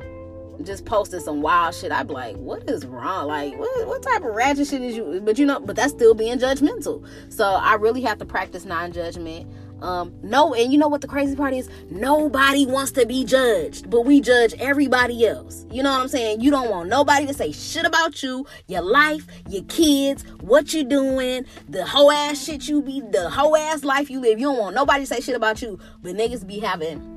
just 0.64 0.86
posted 0.86 1.22
some 1.22 1.42
wild 1.42 1.76
shit, 1.76 1.92
I'd 1.92 2.08
be 2.08 2.14
like, 2.14 2.36
what 2.38 2.70
is 2.70 2.86
wrong? 2.86 3.28
Like, 3.28 3.58
what, 3.58 3.88
what 3.88 4.02
type 4.02 4.24
of 4.24 4.36
ratchet 4.36 4.68
shit 4.68 4.82
is 4.82 4.96
you? 4.96 5.22
But 5.24 5.38
you 5.38 5.46
know, 5.46 5.60
but 5.60 5.76
that's 5.76 5.92
still 5.92 6.14
being 6.14 6.38
judgmental. 6.40 7.06
So 7.30 7.46
I 7.46 7.76
really 7.76 8.02
have 8.02 8.18
to 8.20 8.26
practice 8.26 8.66
non 8.66 8.92
judgment. 8.92 9.48
Um, 9.82 10.14
no, 10.24 10.54
and 10.54 10.72
you 10.72 10.80
know 10.80 10.88
what 10.88 11.02
the 11.02 11.08
crazy 11.08 11.36
part 11.36 11.54
is? 11.54 11.70
Nobody 11.90 12.66
wants 12.66 12.92
to 12.94 13.06
be 13.06 13.26
judged, 13.26 13.90
but 13.90 14.02
we 14.02 14.22
judge 14.22 14.54
everybody 14.58 15.28
else. 15.28 15.66
You 15.70 15.84
know 15.84 15.92
what 15.92 16.02
I'm 16.02 16.08
saying? 16.08 16.42
You 16.42 16.50
don't 16.50 16.70
want 16.70 16.90
nobody 16.90 17.28
to 17.28 17.34
say 17.34 17.52
shit 17.52 17.86
about 17.86 18.24
you, 18.24 18.48
your 18.68 18.82
life, 18.82 19.28
your 19.50 19.64
kids, 19.66 20.24
what 20.42 20.74
you 20.74 20.86
doing, 20.86 21.46
the 21.68 21.86
whole 21.86 22.10
ass 22.10 22.44
shit 22.44 22.68
you 22.68 22.82
be, 22.82 23.02
the 23.02 23.30
whole 23.30 23.56
ass 23.56 23.84
life 23.84 24.10
you 24.10 24.22
live. 24.22 24.40
You 24.40 24.48
don't 24.48 24.60
want 24.60 24.76
nobody 24.76 25.02
to 25.02 25.08
say 25.08 25.20
shit 25.20 25.36
about 25.36 25.62
you, 25.62 25.78
but 26.02 26.16
niggas 26.16 26.48
be 26.48 26.60
having 26.60 27.15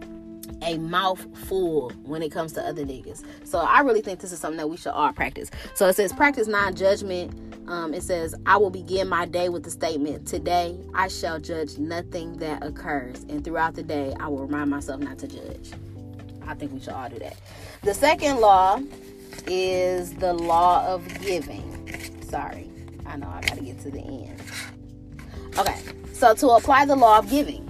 a 0.63 0.79
mouthful 0.79 1.91
when 2.05 2.23
it 2.23 2.31
comes 2.31 2.53
to 2.55 2.63
other 2.63 2.85
niggas. 2.85 3.25
So 3.45 3.59
I 3.59 3.81
really 3.81 4.01
think 4.01 4.21
this 4.21 4.33
is 4.33 4.39
something 4.41 4.59
that 4.59 4.69
we 4.69 4.77
should 4.77 4.93
all 4.93 5.13
practice. 5.13 5.51
So 5.75 5.87
it 5.89 5.95
says 5.95 6.13
practice 6.13 6.49
non-judgment. 6.49 7.69
Um, 7.69 7.93
it 7.93 8.03
says 8.03 8.35
I 8.47 8.57
will 8.57 8.71
begin 8.71 9.09
my 9.09 9.27
day 9.27 9.49
with 9.49 9.63
the 9.63 9.71
statement: 9.71 10.27
Today 10.27 10.79
I 10.95 11.09
shall 11.09 11.39
judge 11.39 11.79
nothing 11.79 12.39
that 12.39 12.65
occurs, 12.65 13.25
and 13.29 13.45
throughout 13.45 13.75
the 13.75 13.83
day 13.83 14.15
I 14.19 14.29
will 14.29 14.47
remind 14.47 14.71
myself 14.71 15.01
not 15.01 15.19
to 15.19 15.29
judge. 15.29 15.73
I 16.47 16.55
think 16.55 16.73
we 16.73 16.81
should 16.81 16.95
all 16.95 17.09
do 17.11 17.19
that. 17.19 17.37
The 17.83 17.93
second 17.93 18.41
law 18.41 18.81
is 19.47 20.15
the 20.15 20.33
law 20.33 20.87
of 20.87 21.07
giving. 21.21 22.23
Sorry, 22.23 22.71
I 23.07 23.17
know 23.17 23.29
I 23.29 23.41
got 23.43 23.59
to 23.59 23.65
get 23.65 23.81
to 23.81 23.91
the 23.91 24.01
end. 24.01 24.41
Okay, 25.59 25.79
so 26.13 26.35
to 26.35 26.49
apply 26.51 26.87
the 26.87 26.97
law 26.97 27.19
of 27.19 27.29
giving 27.29 27.68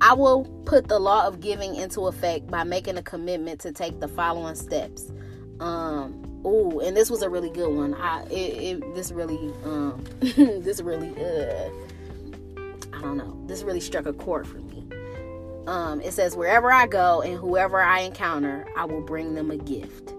I 0.00 0.12
will 0.14 0.44
put 0.64 0.88
the 0.88 0.98
law 0.98 1.26
of 1.26 1.40
giving 1.40 1.76
into 1.76 2.06
effect 2.06 2.48
by 2.48 2.64
making 2.64 2.98
a 2.98 3.02
commitment 3.02 3.60
to 3.60 3.72
take 3.72 4.00
the 4.00 4.08
following 4.08 4.54
steps. 4.54 5.12
Um, 5.60 6.42
oh, 6.44 6.80
and 6.80 6.96
this 6.96 7.10
was 7.10 7.22
a 7.22 7.30
really 7.30 7.50
good 7.50 7.74
one. 7.74 7.94
I 7.94 8.24
it, 8.24 8.80
it 8.82 8.94
this 8.94 9.12
really 9.12 9.52
um 9.64 10.04
this 10.20 10.80
really 10.80 11.10
uh 11.10 11.70
I 12.92 13.00
don't 13.00 13.16
know. 13.16 13.40
This 13.46 13.62
really 13.62 13.80
struck 13.80 14.06
a 14.06 14.12
chord 14.12 14.46
for 14.46 14.58
me. 14.58 14.86
Um, 15.66 16.00
it 16.02 16.12
says 16.12 16.36
wherever 16.36 16.70
I 16.70 16.86
go 16.86 17.22
and 17.22 17.38
whoever 17.38 17.80
I 17.80 18.00
encounter, 18.00 18.66
I 18.76 18.84
will 18.84 19.00
bring 19.00 19.34
them 19.34 19.50
a 19.50 19.56
gift. 19.56 20.14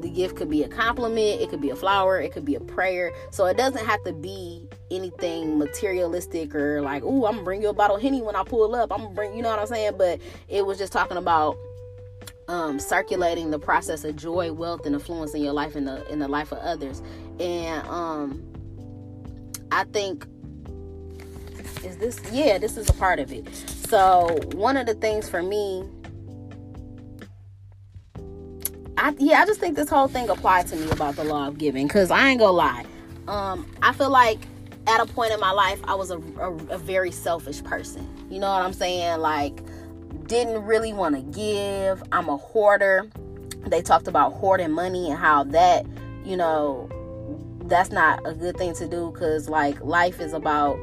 The 0.00 0.10
gift 0.10 0.36
could 0.36 0.48
be 0.48 0.62
a 0.62 0.68
compliment, 0.68 1.40
it 1.40 1.50
could 1.50 1.60
be 1.60 1.70
a 1.70 1.76
flower, 1.76 2.20
it 2.20 2.32
could 2.32 2.44
be 2.44 2.54
a 2.54 2.60
prayer. 2.60 3.12
So 3.30 3.46
it 3.46 3.56
doesn't 3.56 3.84
have 3.84 4.02
to 4.04 4.12
be 4.12 4.66
anything 4.90 5.58
materialistic 5.58 6.54
or 6.54 6.80
like, 6.82 7.02
oh, 7.04 7.26
I'm 7.26 7.34
gonna 7.34 7.44
bring 7.44 7.62
you 7.62 7.68
a 7.68 7.72
bottle 7.72 7.96
of 7.96 8.02
Henny 8.02 8.22
when 8.22 8.36
I 8.36 8.42
pull 8.42 8.74
up. 8.74 8.92
I'm 8.92 9.02
gonna 9.02 9.14
bring, 9.14 9.36
you 9.36 9.42
know 9.42 9.50
what 9.50 9.58
I'm 9.58 9.66
saying? 9.66 9.94
But 9.96 10.20
it 10.48 10.66
was 10.66 10.78
just 10.78 10.92
talking 10.92 11.16
about 11.16 11.56
um, 12.48 12.78
circulating 12.78 13.50
the 13.50 13.58
process 13.58 14.04
of 14.04 14.16
joy, 14.16 14.52
wealth, 14.52 14.84
and 14.86 14.94
influence 14.94 15.34
in 15.34 15.42
your 15.42 15.52
life 15.52 15.76
and 15.76 15.86
the 15.86 16.06
in 16.10 16.18
the 16.18 16.28
life 16.28 16.52
of 16.52 16.58
others. 16.58 17.02
And 17.38 17.86
um, 17.86 18.42
I 19.70 19.84
think 19.84 20.26
is 21.84 21.96
this 21.96 22.20
yeah, 22.32 22.58
this 22.58 22.76
is 22.76 22.88
a 22.88 22.92
part 22.94 23.18
of 23.18 23.32
it. 23.32 23.54
So 23.88 24.38
one 24.52 24.76
of 24.76 24.86
the 24.86 24.94
things 24.94 25.28
for 25.28 25.42
me 25.42 25.84
I, 29.02 29.14
yeah, 29.18 29.40
I 29.40 29.46
just 29.46 29.60
think 29.60 29.76
this 29.76 29.88
whole 29.88 30.08
thing 30.08 30.28
applied 30.28 30.66
to 30.66 30.76
me 30.76 30.90
about 30.90 31.16
the 31.16 31.24
law 31.24 31.48
of 31.48 31.56
giving. 31.56 31.88
Cause 31.88 32.10
I 32.10 32.28
ain't 32.28 32.38
gonna 32.38 32.52
lie, 32.52 32.84
um, 33.28 33.66
I 33.80 33.94
feel 33.94 34.10
like 34.10 34.40
at 34.86 35.00
a 35.00 35.06
point 35.06 35.32
in 35.32 35.40
my 35.40 35.50
life 35.50 35.80
I 35.84 35.94
was 35.94 36.10
a, 36.10 36.18
a, 36.38 36.52
a 36.68 36.78
very 36.78 37.10
selfish 37.10 37.62
person. 37.62 38.08
You 38.30 38.38
know 38.38 38.50
what 38.50 38.62
I'm 38.62 38.72
saying? 38.72 39.20
Like, 39.20 39.62
didn't 40.26 40.64
really 40.64 40.92
want 40.92 41.16
to 41.16 41.22
give. 41.36 42.02
I'm 42.12 42.28
a 42.28 42.36
hoarder. 42.36 43.08
They 43.66 43.82
talked 43.82 44.08
about 44.08 44.32
hoarding 44.34 44.70
money 44.70 45.10
and 45.10 45.18
how 45.18 45.44
that, 45.44 45.84
you 46.24 46.36
know, 46.36 46.88
that's 47.64 47.90
not 47.90 48.20
a 48.26 48.34
good 48.34 48.56
thing 48.56 48.74
to 48.74 48.86
do 48.86 49.10
because 49.10 49.48
like 49.48 49.80
life 49.80 50.20
is 50.20 50.32
about 50.32 50.78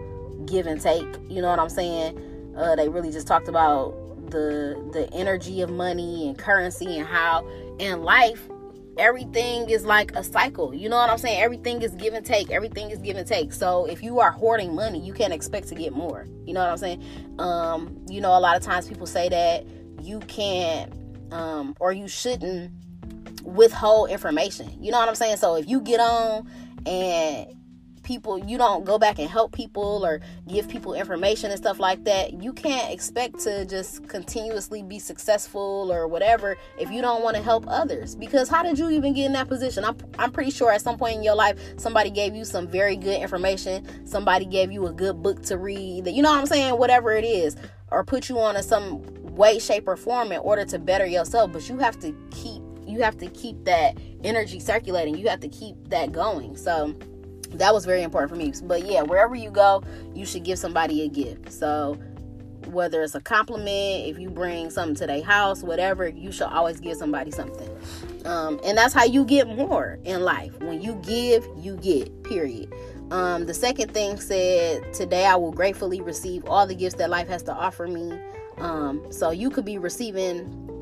give 0.45 0.67
and 0.67 0.79
take. 0.79 1.05
You 1.29 1.41
know 1.41 1.49
what 1.49 1.59
I'm 1.59 1.69
saying? 1.69 2.53
Uh, 2.57 2.75
they 2.75 2.89
really 2.89 3.11
just 3.11 3.27
talked 3.27 3.47
about 3.47 3.95
the 4.31 4.89
the 4.91 5.09
energy 5.13 5.61
of 5.61 5.69
money 5.69 6.27
and 6.27 6.37
currency 6.37 6.97
and 6.97 7.07
how 7.07 7.47
in 7.79 8.03
life 8.03 8.49
everything 8.97 9.69
is 9.69 9.85
like 9.85 10.15
a 10.15 10.23
cycle. 10.23 10.73
You 10.73 10.89
know 10.89 10.97
what 10.97 11.09
I'm 11.09 11.17
saying? 11.17 11.41
Everything 11.41 11.81
is 11.81 11.91
give 11.93 12.13
and 12.13 12.25
take. 12.25 12.51
Everything 12.51 12.89
is 12.89 12.99
give 12.99 13.17
and 13.17 13.27
take. 13.27 13.53
So 13.53 13.85
if 13.85 14.03
you 14.03 14.19
are 14.19 14.31
hoarding 14.31 14.75
money, 14.75 14.99
you 14.99 15.13
can't 15.13 15.33
expect 15.33 15.67
to 15.69 15.75
get 15.75 15.93
more. 15.93 16.25
You 16.45 16.53
know 16.53 16.61
what 16.61 16.69
I'm 16.69 16.77
saying? 16.77 17.03
Um, 17.39 17.97
you 18.09 18.21
know, 18.21 18.37
a 18.37 18.39
lot 18.39 18.57
of 18.57 18.63
times 18.63 18.87
people 18.87 19.07
say 19.07 19.29
that 19.29 19.65
you 20.01 20.19
can't 20.21 20.91
um, 21.31 21.75
or 21.79 21.91
you 21.91 22.07
shouldn't 22.07 22.71
withhold 23.43 24.09
information. 24.09 24.71
You 24.81 24.91
know 24.91 24.99
what 24.99 25.09
I'm 25.09 25.15
saying? 25.15 25.37
So 25.37 25.55
if 25.55 25.67
you 25.67 25.81
get 25.81 25.99
on 25.99 26.49
and 26.85 27.56
people 28.07 28.39
you 28.47 28.57
don't 28.57 28.85
go 28.85 28.97
back 28.97 29.19
and 29.19 29.29
help 29.29 29.51
people 29.51 30.05
or 30.05 30.21
give 30.47 30.69
people 30.69 30.93
information 30.93 31.51
and 31.51 31.59
stuff 31.59 31.77
like 31.77 32.05
that 32.05 32.41
you 32.41 32.53
can't 32.53 32.91
expect 32.91 33.37
to 33.37 33.65
just 33.65 34.07
continuously 34.07 34.81
be 34.81 34.97
successful 34.97 35.91
or 35.91 36.07
whatever 36.07 36.55
if 36.79 36.89
you 36.89 37.01
don't 37.01 37.21
want 37.21 37.35
to 37.35 37.43
help 37.43 37.65
others. 37.67 38.15
Because 38.15 38.47
how 38.47 38.63
did 38.63 38.79
you 38.79 38.89
even 38.89 39.13
get 39.13 39.25
in 39.25 39.33
that 39.33 39.49
position? 39.49 39.83
I'm, 39.83 39.97
I'm 40.17 40.31
pretty 40.31 40.51
sure 40.51 40.71
at 40.71 40.81
some 40.81 40.97
point 40.97 41.17
in 41.17 41.23
your 41.23 41.35
life 41.35 41.59
somebody 41.75 42.09
gave 42.09 42.33
you 42.33 42.45
some 42.45 42.65
very 42.65 42.95
good 42.95 43.21
information 43.21 44.07
somebody 44.07 44.45
gave 44.45 44.71
you 44.71 44.87
a 44.87 44.93
good 44.93 45.21
book 45.21 45.41
to 45.43 45.57
read 45.57 46.07
you 46.07 46.21
know 46.21 46.31
what 46.31 46.39
i'm 46.39 46.45
saying? 46.45 46.77
Whatever 46.77 47.11
it 47.11 47.25
is 47.25 47.57
or 47.91 48.05
put 48.05 48.29
you 48.29 48.39
on 48.39 48.55
a 48.55 48.63
some 48.63 49.03
way 49.35 49.59
shape 49.59 49.85
or 49.85 49.97
form 49.97 50.31
in 50.31 50.39
order 50.39 50.63
to 50.63 50.79
better 50.79 51.05
yourself 51.05 51.51
but 51.51 51.67
you 51.67 51.77
have 51.77 51.99
to 51.99 52.15
keep 52.31 52.61
you 52.85 53.01
have 53.01 53.17
to 53.17 53.27
keep 53.27 53.61
that 53.65 53.97
energy 54.23 54.59
circulating 54.59 55.17
you 55.17 55.27
have 55.27 55.41
to 55.41 55.49
keep 55.49 55.75
that 55.89 56.13
going. 56.13 56.55
So 56.55 56.95
that 57.53 57.73
was 57.73 57.85
very 57.85 58.03
important 58.03 58.29
for 58.29 58.35
me. 58.35 58.53
But 58.63 58.85
yeah, 58.85 59.01
wherever 59.01 59.35
you 59.35 59.49
go, 59.49 59.83
you 60.13 60.25
should 60.25 60.43
give 60.43 60.59
somebody 60.59 61.03
a 61.03 61.07
gift. 61.07 61.51
So 61.51 61.97
whether 62.67 63.01
it's 63.01 63.15
a 63.15 63.21
compliment, 63.21 64.07
if 64.07 64.19
you 64.19 64.29
bring 64.29 64.69
something 64.69 64.95
to 64.95 65.07
their 65.07 65.23
house, 65.23 65.63
whatever, 65.63 66.07
you 66.07 66.31
should 66.31 66.47
always 66.47 66.79
give 66.79 66.97
somebody 66.97 67.31
something. 67.31 67.69
Um, 68.25 68.59
and 68.63 68.77
that's 68.77 68.93
how 68.93 69.05
you 69.05 69.25
get 69.25 69.47
more 69.47 69.99
in 70.03 70.21
life. 70.21 70.57
When 70.61 70.81
you 70.81 70.95
give, 70.95 71.47
you 71.57 71.77
get, 71.77 72.23
period. 72.23 72.73
Um, 73.11 73.45
the 73.45 73.53
second 73.53 73.93
thing 73.93 74.19
said, 74.19 74.93
Today 74.93 75.25
I 75.25 75.35
will 75.35 75.51
gratefully 75.51 76.01
receive 76.01 76.45
all 76.45 76.67
the 76.67 76.75
gifts 76.75 76.95
that 76.95 77.09
life 77.09 77.27
has 77.29 77.43
to 77.43 77.53
offer 77.53 77.87
me. 77.87 78.19
Um, 78.57 79.11
so 79.11 79.31
you 79.31 79.49
could 79.49 79.65
be 79.65 79.77
receiving 79.77 80.76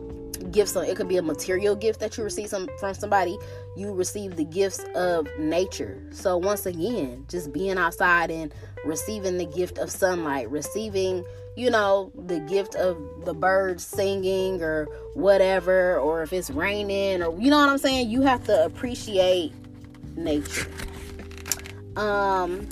gifts 0.55 0.75
it 0.75 0.95
could 0.95 1.07
be 1.07 1.17
a 1.17 1.21
material 1.21 1.75
gift 1.75 1.99
that 1.99 2.17
you 2.17 2.23
receive 2.23 2.49
some 2.49 2.67
from 2.79 2.93
somebody 2.93 3.37
you 3.75 3.93
receive 3.93 4.37
the 4.37 4.45
gifts 4.45 4.79
of 4.95 5.27
nature. 5.37 6.01
So 6.11 6.37
once 6.37 6.65
again 6.65 7.25
just 7.29 7.51
being 7.51 7.77
outside 7.77 8.31
and 8.31 8.53
receiving 8.85 9.37
the 9.37 9.45
gift 9.45 9.77
of 9.77 9.91
sunlight 9.91 10.49
receiving 10.49 11.25
you 11.55 11.69
know 11.69 12.11
the 12.15 12.39
gift 12.39 12.75
of 12.75 12.97
the 13.25 13.33
birds 13.33 13.85
singing 13.85 14.61
or 14.61 14.85
whatever 15.13 15.97
or 15.97 16.21
if 16.21 16.31
it's 16.31 16.49
raining 16.49 17.21
or 17.21 17.37
you 17.39 17.49
know 17.49 17.57
what 17.57 17.69
i'm 17.69 17.77
saying? 17.77 18.09
You 18.09 18.21
have 18.21 18.45
to 18.45 18.65
appreciate 18.65 19.51
nature. 20.15 20.69
Um 21.97 22.67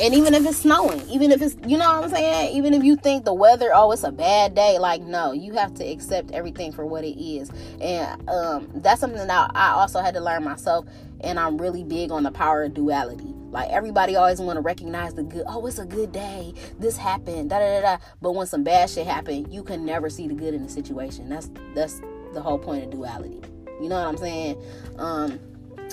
and 0.00 0.14
even 0.14 0.34
if 0.34 0.44
it's 0.44 0.58
snowing, 0.58 1.00
even 1.08 1.30
if 1.30 1.40
it's, 1.40 1.56
you 1.66 1.78
know 1.78 1.86
what 1.86 2.04
I'm 2.04 2.10
saying? 2.10 2.56
Even 2.56 2.74
if 2.74 2.82
you 2.82 2.96
think 2.96 3.24
the 3.24 3.34
weather, 3.34 3.70
oh, 3.72 3.92
it's 3.92 4.02
a 4.02 4.10
bad 4.10 4.54
day, 4.54 4.78
like, 4.78 5.02
no, 5.02 5.32
you 5.32 5.52
have 5.54 5.74
to 5.74 5.84
accept 5.84 6.32
everything 6.32 6.72
for 6.72 6.84
what 6.84 7.04
it 7.04 7.20
is. 7.20 7.50
And 7.80 8.28
um, 8.28 8.68
that's 8.74 9.00
something 9.00 9.24
that 9.24 9.50
I 9.54 9.70
also 9.70 10.00
had 10.00 10.14
to 10.14 10.20
learn 10.20 10.42
myself. 10.42 10.86
And 11.20 11.38
I'm 11.38 11.58
really 11.58 11.84
big 11.84 12.10
on 12.10 12.24
the 12.24 12.32
power 12.32 12.64
of 12.64 12.74
duality. 12.74 13.34
Like, 13.50 13.70
everybody 13.70 14.16
always 14.16 14.40
want 14.40 14.56
to 14.56 14.60
recognize 14.60 15.14
the 15.14 15.22
good. 15.22 15.44
Oh, 15.46 15.64
it's 15.66 15.78
a 15.78 15.86
good 15.86 16.10
day. 16.10 16.54
This 16.80 16.96
happened. 16.96 17.50
Da 17.50 17.60
da 17.60 17.80
da 17.80 17.96
da. 17.96 18.04
But 18.20 18.32
when 18.32 18.48
some 18.48 18.64
bad 18.64 18.90
shit 18.90 19.06
happened, 19.06 19.52
you 19.54 19.62
can 19.62 19.84
never 19.84 20.10
see 20.10 20.26
the 20.26 20.34
good 20.34 20.54
in 20.54 20.64
the 20.64 20.68
situation. 20.68 21.28
That's 21.28 21.50
that's 21.72 22.02
the 22.32 22.42
whole 22.42 22.58
point 22.58 22.82
of 22.82 22.90
duality. 22.90 23.40
You 23.80 23.88
know 23.88 23.96
what 23.96 24.08
I'm 24.08 24.16
saying? 24.16 24.60
Um, 24.98 25.38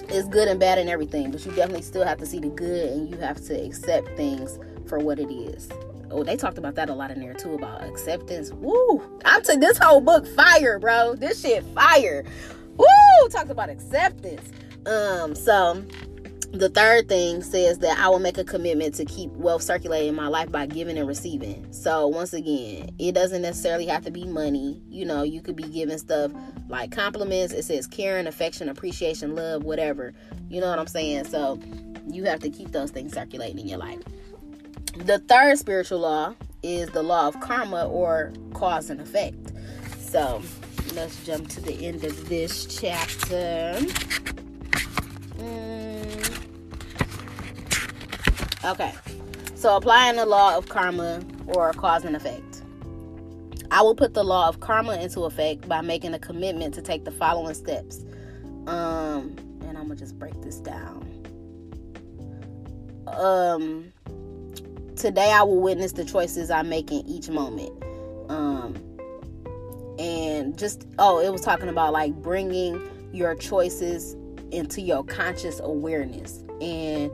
it's 0.10 0.28
good 0.28 0.48
and 0.48 0.60
bad 0.60 0.78
and 0.78 0.90
everything, 0.90 1.32
but 1.32 1.46
you 1.46 1.52
definitely 1.52 1.82
still 1.82 2.06
have 2.06 2.18
to 2.20 2.26
see 2.26 2.40
the 2.40 2.50
good 2.50 2.90
and 2.90 3.10
you 3.10 3.18
have 3.18 3.44
to 3.46 3.54
accept 3.54 4.16
things 4.18 4.60
for 4.88 5.00
what 5.00 5.20
it 5.20 5.32
is. 5.32 5.70
Oh, 6.10 6.24
they 6.24 6.36
talked 6.36 6.58
about 6.58 6.76
that 6.76 6.90
a 6.90 6.94
lot 6.94 7.12
in 7.12 7.20
there 7.20 7.34
too 7.34 7.54
about 7.54 7.84
acceptance. 7.84 8.52
Woo! 8.52 9.02
I'm 9.24 9.42
to 9.44 9.58
this 9.58 9.78
whole 9.78 10.02
book 10.02 10.28
fire, 10.28 10.78
bro. 10.78 11.16
This 11.16 11.42
shit 11.42 11.64
fire. 11.74 12.26
Woo! 12.76 13.30
Talked 13.30 13.50
about 13.50 13.70
acceptance. 13.70 14.52
Um, 14.86 15.36
so 15.36 15.84
the 16.52 16.70
third 16.70 17.08
thing 17.08 17.42
says 17.42 17.80
that 17.80 17.98
I 17.98 18.10
will 18.10 18.20
make 18.20 18.38
a 18.38 18.44
commitment 18.44 18.94
to 18.96 19.06
keep 19.06 19.32
wealth 19.32 19.62
circulating 19.64 20.10
in 20.10 20.16
my 20.16 20.28
life 20.28 20.52
by 20.52 20.66
giving 20.66 20.98
and 20.98 21.08
receiving. 21.08 21.66
So, 21.72 22.08
once 22.08 22.34
again, 22.34 22.90
it 23.00 23.14
doesn't 23.14 23.42
necessarily 23.42 23.86
have 23.86 24.04
to 24.04 24.12
be 24.12 24.26
money. 24.26 24.82
You 24.90 25.06
know, 25.06 25.24
you 25.24 25.42
could 25.42 25.56
be 25.56 25.64
giving 25.64 25.98
stuff 25.98 26.32
like 26.68 26.92
compliments. 26.92 27.54
It 27.54 27.64
says 27.64 27.88
caring, 27.88 28.28
affection, 28.28 28.68
appreciation, 28.68 29.34
love, 29.34 29.64
whatever. 29.64 30.14
You 30.50 30.60
know 30.60 30.70
what 30.70 30.80
I'm 30.80 30.88
saying? 30.88 31.26
So, 31.26 31.58
you 32.08 32.26
have 32.26 32.42
to 32.42 32.50
keep 32.50 32.72
those 32.72 32.92
things 32.92 33.14
circulating 33.14 33.60
in 33.60 33.68
your 33.70 33.80
life. 33.80 34.02
The 34.98 35.20
third 35.20 35.58
spiritual 35.58 36.00
law 36.00 36.36
is 36.64 36.90
the 36.90 37.02
law 37.02 37.30
of 37.30 37.40
karma 37.40 37.88
or 37.88 38.34
cause 38.54 38.90
and 38.90 39.00
effect. 39.00 39.54
So, 40.00 40.42
let's 40.96 41.24
jump 41.26 41.48
to 41.50 41.62
the 41.62 41.86
end 41.86 42.04
of 42.04 42.28
this 42.28 42.66
chapter. 42.66 43.80
Okay. 48.64 48.94
So 49.56 49.76
applying 49.76 50.18
the 50.18 50.26
law 50.26 50.58
of 50.58 50.70
karma 50.70 51.22
or 51.48 51.72
cause 51.74 52.06
and 52.06 52.16
effect. 52.16 52.62
I 53.72 53.82
will 53.82 53.96
put 53.96 54.14
the 54.14 54.24
law 54.24 54.50
of 54.50 54.60
karma 54.60 54.98
into 54.98 55.22
effect 55.22 55.68
by 55.68 55.82
making 55.82 56.14
a 56.14 56.20
commitment 56.20 56.74
to 56.76 56.82
take 56.82 57.06
the 57.06 57.12
following 57.12 57.54
steps. 57.54 58.04
Um, 58.68 59.36
and 59.62 59.78
I'm 59.78 59.88
gonna 59.88 59.96
just 59.96 60.20
break 60.20 60.40
this 60.42 60.58
down. 60.58 61.08
Um, 63.08 63.92
today 64.96 65.32
I 65.32 65.44
will 65.44 65.62
witness 65.62 65.94
the 65.94 66.06
choices 66.06 66.52
I 66.52 66.62
make 66.62 66.92
in 66.92 67.08
each 67.08 67.30
moment. 67.30 67.72
Um, 68.30 68.76
and 69.98 70.58
just 70.58 70.86
oh, 71.00 71.20
it 71.20 71.32
was 71.32 71.42
talking 71.42 71.70
about 71.70 71.94
like 71.94 72.14
bringing 72.16 72.82
your 73.14 73.36
choices 73.36 74.16
into 74.52 74.82
your 74.82 75.04
conscious 75.04 75.60
awareness 75.62 76.44
and 76.60 77.12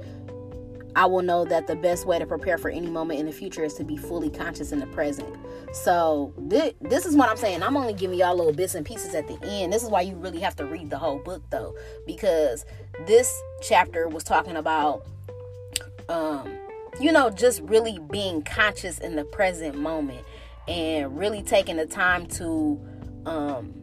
I 0.97 1.05
will 1.05 1.21
know 1.21 1.45
that 1.45 1.67
the 1.67 1.75
best 1.75 2.07
way 2.07 2.17
to 2.17 2.25
prepare 2.25 2.57
for 2.57 2.69
any 2.69 2.87
moment 2.87 3.19
in 3.19 3.27
the 3.27 3.31
future 3.31 3.63
is 3.63 3.75
to 3.75 3.83
be 3.83 3.97
fully 3.97 4.31
conscious 4.31 4.71
in 4.71 4.79
the 4.79 4.87
present. 4.87 5.31
So 5.71 6.33
this, 6.39 6.73
this 6.81 7.05
is 7.05 7.15
what 7.15 7.29
I'm 7.29 7.37
saying. 7.37 7.61
I'm 7.61 7.77
only 7.77 7.93
giving 7.93 8.17
y'all 8.17 8.35
little 8.35 8.51
bits 8.51 8.73
and 8.73 8.83
pieces 8.83 9.13
at 9.13 9.27
the 9.27 9.37
end. 9.45 9.71
This 9.71 9.83
is 9.83 9.91
why 9.91 10.01
you 10.01 10.15
really 10.15 10.39
have 10.39 10.55
to 10.55 10.65
read 10.65 10.89
the 10.89 10.97
whole 10.97 11.19
book 11.19 11.43
though, 11.51 11.75
because 12.07 12.65
this 13.05 13.31
chapter 13.61 14.07
was 14.07 14.23
talking 14.23 14.55
about 14.55 15.05
um 16.09 16.57
you 16.99 17.11
know 17.11 17.29
just 17.29 17.61
really 17.63 17.99
being 18.09 18.41
conscious 18.41 18.97
in 18.97 19.15
the 19.15 19.23
present 19.25 19.77
moment 19.77 20.25
and 20.67 21.15
really 21.15 21.43
taking 21.43 21.77
the 21.77 21.85
time 21.85 22.25
to 22.25 22.79
um, 23.27 23.73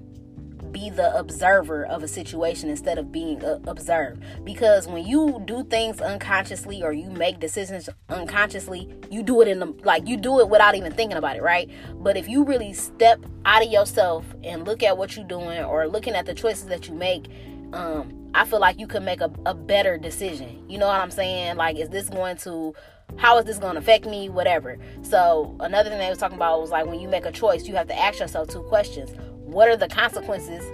be 0.75 0.90
the 0.90 1.16
observer 1.16 1.87
of 1.87 2.02
a 2.02 2.09
situation 2.09 2.69
instead 2.69 2.99
of 2.99 3.11
being 3.11 3.43
uh, 3.43 3.61
observed. 3.66 4.23
Because 4.45 4.87
when 4.87 5.07
you 5.07 5.40
do 5.47 5.64
things 5.64 6.00
unconsciously 6.02 6.83
or 6.83 6.93
you 6.93 7.09
make 7.09 7.40
decisions 7.40 7.88
unconsciously, 8.11 8.93
you 9.11 9.23
do 9.23 9.40
it 9.40 9.49
in 9.49 9.61
the 9.61 9.66
like 9.85 10.07
you 10.07 10.19
do 10.19 10.40
it 10.40 10.50
without 10.50 10.75
even 10.75 10.93
thinking 10.93 11.16
about 11.16 11.37
it, 11.37 11.43
right? 11.43 11.71
But 11.95 12.19
if 12.19 12.28
you 12.28 12.45
really 12.45 12.75
step 12.75 13.25
out 13.47 13.64
of 13.64 13.71
yourself 13.71 14.26
and 14.43 14.66
look 14.66 14.83
at 14.83 14.99
what 14.99 15.16
you're 15.16 15.25
doing 15.25 15.64
or 15.64 15.87
looking 15.87 16.14
at 16.14 16.26
the 16.26 16.35
choices 16.35 16.66
that 16.66 16.88
you 16.88 16.95
make, 16.95 17.28
um, 17.73 18.31
I 18.35 18.45
feel 18.45 18.61
like 18.61 18.81
you 18.81 18.88
could 18.88 19.04
make 19.04 19.21
a, 19.21 19.31
a 19.47 19.54
better 19.54 19.97
decision. 19.97 20.64
You 20.69 20.78
know 20.78 20.88
what 20.88 21.00
I'm 21.00 21.12
saying? 21.12 21.57
Like, 21.57 21.76
is 21.76 21.88
this 21.88 22.11
going 22.11 22.37
to 22.38 22.75
how 23.16 23.38
is 23.38 23.45
this 23.45 23.59
going 23.59 23.75
to 23.75 23.78
affect 23.78 24.07
me 24.07 24.28
whatever 24.28 24.78
so 25.02 25.54
another 25.61 25.90
thing 25.90 25.99
they 25.99 26.09
was 26.09 26.19
talking 26.19 26.37
about 26.37 26.61
was 26.61 26.71
like 26.71 26.87
when 26.87 26.99
you 26.99 27.07
make 27.07 27.26
a 27.26 27.31
choice 27.31 27.66
you 27.66 27.75
have 27.75 27.87
to 27.87 27.97
ask 27.97 28.19
yourself 28.19 28.49
two 28.49 28.62
questions 28.62 29.11
what 29.54 29.68
are 29.68 29.76
the 29.76 29.88
consequences 29.88 30.64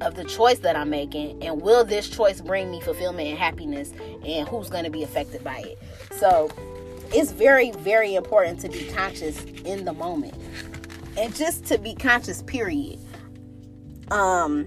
of 0.00 0.16
the 0.16 0.24
choice 0.24 0.58
that 0.58 0.74
I'm 0.74 0.90
making 0.90 1.42
and 1.42 1.62
will 1.62 1.84
this 1.84 2.08
choice 2.08 2.40
bring 2.40 2.70
me 2.70 2.80
fulfillment 2.80 3.28
and 3.28 3.38
happiness 3.38 3.92
and 4.26 4.48
who's 4.48 4.68
going 4.68 4.84
to 4.84 4.90
be 4.90 5.04
affected 5.04 5.44
by 5.44 5.58
it. 5.58 5.78
So, 6.16 6.50
it's 7.14 7.30
very 7.30 7.70
very 7.72 8.14
important 8.14 8.58
to 8.60 8.68
be 8.68 8.88
conscious 8.88 9.44
in 9.64 9.84
the 9.84 9.92
moment. 9.92 10.34
And 11.16 11.34
just 11.36 11.64
to 11.66 11.78
be 11.78 11.94
conscious 11.94 12.42
period. 12.42 12.98
Um 14.10 14.66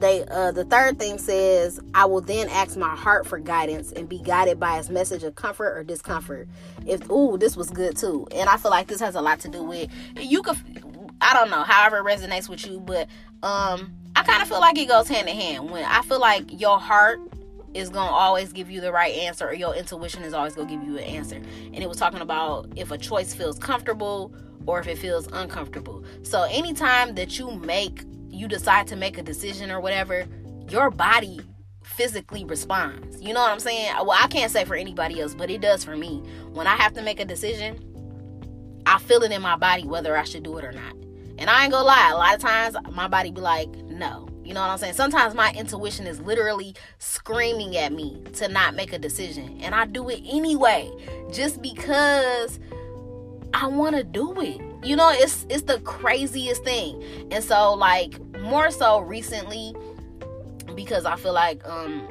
they 0.00 0.24
uh 0.26 0.50
the 0.52 0.64
third 0.64 0.98
thing 0.98 1.18
says 1.18 1.78
i 1.94 2.04
will 2.04 2.20
then 2.20 2.48
ask 2.48 2.76
my 2.76 2.94
heart 2.96 3.26
for 3.26 3.38
guidance 3.38 3.92
and 3.92 4.08
be 4.08 4.18
guided 4.18 4.58
by 4.58 4.78
its 4.78 4.88
message 4.88 5.22
of 5.22 5.34
comfort 5.34 5.76
or 5.76 5.84
discomfort 5.84 6.48
if 6.86 7.10
ooh 7.10 7.36
this 7.36 7.56
was 7.56 7.68
good 7.68 7.96
too 7.96 8.26
and 8.34 8.48
i 8.48 8.56
feel 8.56 8.70
like 8.70 8.86
this 8.86 9.00
has 9.00 9.14
a 9.14 9.20
lot 9.20 9.38
to 9.40 9.48
do 9.48 9.62
with 9.62 9.90
you 10.18 10.42
could 10.42 10.56
I 11.22 11.34
don't 11.34 11.50
know, 11.50 11.62
however 11.62 12.02
resonates 12.02 12.48
with 12.48 12.66
you, 12.66 12.80
but 12.80 13.08
um 13.42 13.94
I 14.14 14.22
kind 14.24 14.42
of 14.42 14.48
feel 14.48 14.60
like 14.60 14.76
it 14.76 14.88
goes 14.88 15.08
hand 15.08 15.28
in 15.28 15.36
hand. 15.36 15.70
When 15.70 15.84
I 15.84 16.02
feel 16.02 16.20
like 16.20 16.60
your 16.60 16.78
heart 16.78 17.20
is 17.74 17.88
gonna 17.88 18.10
always 18.10 18.52
give 18.52 18.70
you 18.70 18.80
the 18.80 18.92
right 18.92 19.14
answer, 19.14 19.48
or 19.48 19.54
your 19.54 19.74
intuition 19.74 20.22
is 20.22 20.34
always 20.34 20.54
gonna 20.54 20.68
give 20.68 20.82
you 20.82 20.98
an 20.98 21.04
answer. 21.04 21.36
And 21.36 21.78
it 21.78 21.88
was 21.88 21.96
talking 21.96 22.20
about 22.20 22.68
if 22.76 22.90
a 22.90 22.98
choice 22.98 23.32
feels 23.32 23.58
comfortable 23.58 24.34
or 24.66 24.80
if 24.80 24.86
it 24.86 24.98
feels 24.98 25.26
uncomfortable. 25.32 26.04
So 26.22 26.42
anytime 26.42 27.14
that 27.14 27.38
you 27.38 27.50
make, 27.50 28.04
you 28.28 28.48
decide 28.48 28.86
to 28.88 28.96
make 28.96 29.18
a 29.18 29.22
decision 29.22 29.70
or 29.70 29.80
whatever, 29.80 30.26
your 30.68 30.90
body 30.90 31.40
physically 31.82 32.44
responds. 32.44 33.20
You 33.20 33.32
know 33.32 33.40
what 33.40 33.50
I'm 33.50 33.60
saying? 33.60 33.92
Well, 33.96 34.18
I 34.18 34.28
can't 34.28 34.52
say 34.52 34.64
for 34.64 34.74
anybody 34.74 35.20
else, 35.20 35.34
but 35.34 35.50
it 35.50 35.60
does 35.60 35.84
for 35.84 35.96
me. 35.96 36.22
When 36.52 36.66
I 36.66 36.76
have 36.76 36.92
to 36.94 37.02
make 37.02 37.20
a 37.20 37.24
decision, 37.24 37.78
I 38.86 38.98
feel 38.98 39.22
it 39.22 39.32
in 39.32 39.42
my 39.42 39.56
body 39.56 39.84
whether 39.84 40.16
I 40.16 40.24
should 40.24 40.42
do 40.42 40.58
it 40.58 40.64
or 40.64 40.72
not. 40.72 40.94
And 41.42 41.50
I 41.50 41.64
ain't 41.64 41.72
gonna 41.72 41.84
lie, 41.84 42.10
a 42.12 42.16
lot 42.16 42.36
of 42.36 42.40
times 42.40 42.76
my 42.92 43.08
body 43.08 43.32
be 43.32 43.40
like, 43.40 43.68
no. 43.86 44.28
You 44.44 44.54
know 44.54 44.60
what 44.60 44.70
I'm 44.70 44.78
saying? 44.78 44.94
Sometimes 44.94 45.34
my 45.34 45.52
intuition 45.54 46.06
is 46.06 46.20
literally 46.20 46.76
screaming 47.00 47.76
at 47.76 47.92
me 47.92 48.22
to 48.34 48.46
not 48.46 48.76
make 48.76 48.92
a 48.92 48.98
decision. 48.98 49.58
And 49.60 49.74
I 49.74 49.86
do 49.86 50.08
it 50.08 50.20
anyway. 50.24 50.88
Just 51.32 51.60
because 51.60 52.60
I 53.52 53.66
wanna 53.66 54.04
do 54.04 54.40
it. 54.40 54.60
You 54.84 54.94
know, 54.94 55.10
it's 55.10 55.44
it's 55.50 55.62
the 55.62 55.80
craziest 55.80 56.62
thing. 56.62 57.02
And 57.32 57.42
so 57.42 57.74
like 57.74 58.20
more 58.38 58.70
so 58.70 59.00
recently, 59.00 59.74
because 60.76 61.04
I 61.06 61.16
feel 61.16 61.32
like 61.32 61.68
um 61.68 62.08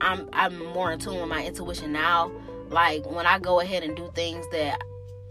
I'm 0.00 0.28
I'm 0.32 0.64
more 0.66 0.92
in 0.92 1.00
tune 1.00 1.16
with 1.16 1.28
my 1.28 1.44
intuition 1.44 1.90
now. 1.90 2.30
Like 2.70 3.04
when 3.10 3.26
I 3.26 3.40
go 3.40 3.58
ahead 3.58 3.82
and 3.82 3.96
do 3.96 4.12
things 4.14 4.46
that 4.52 4.80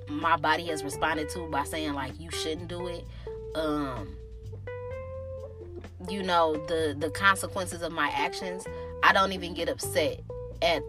my 0.08 0.38
body 0.38 0.68
has 0.68 0.84
responded 0.84 1.30
to 1.30 1.48
by 1.50 1.64
saying 1.64 1.94
like 1.94 2.20
you 2.20 2.32
shouldn't 2.32 2.68
do 2.68 2.88
it. 2.88 3.06
Um 3.56 4.16
you 6.10 6.22
know 6.24 6.54
the 6.68 6.96
the 6.98 7.10
consequences 7.10 7.82
of 7.82 7.92
my 7.92 8.10
actions 8.14 8.66
i 9.02 9.12
don't 9.12 9.32
even 9.32 9.54
get 9.54 9.70
upset 9.70 10.20
at 10.62 10.84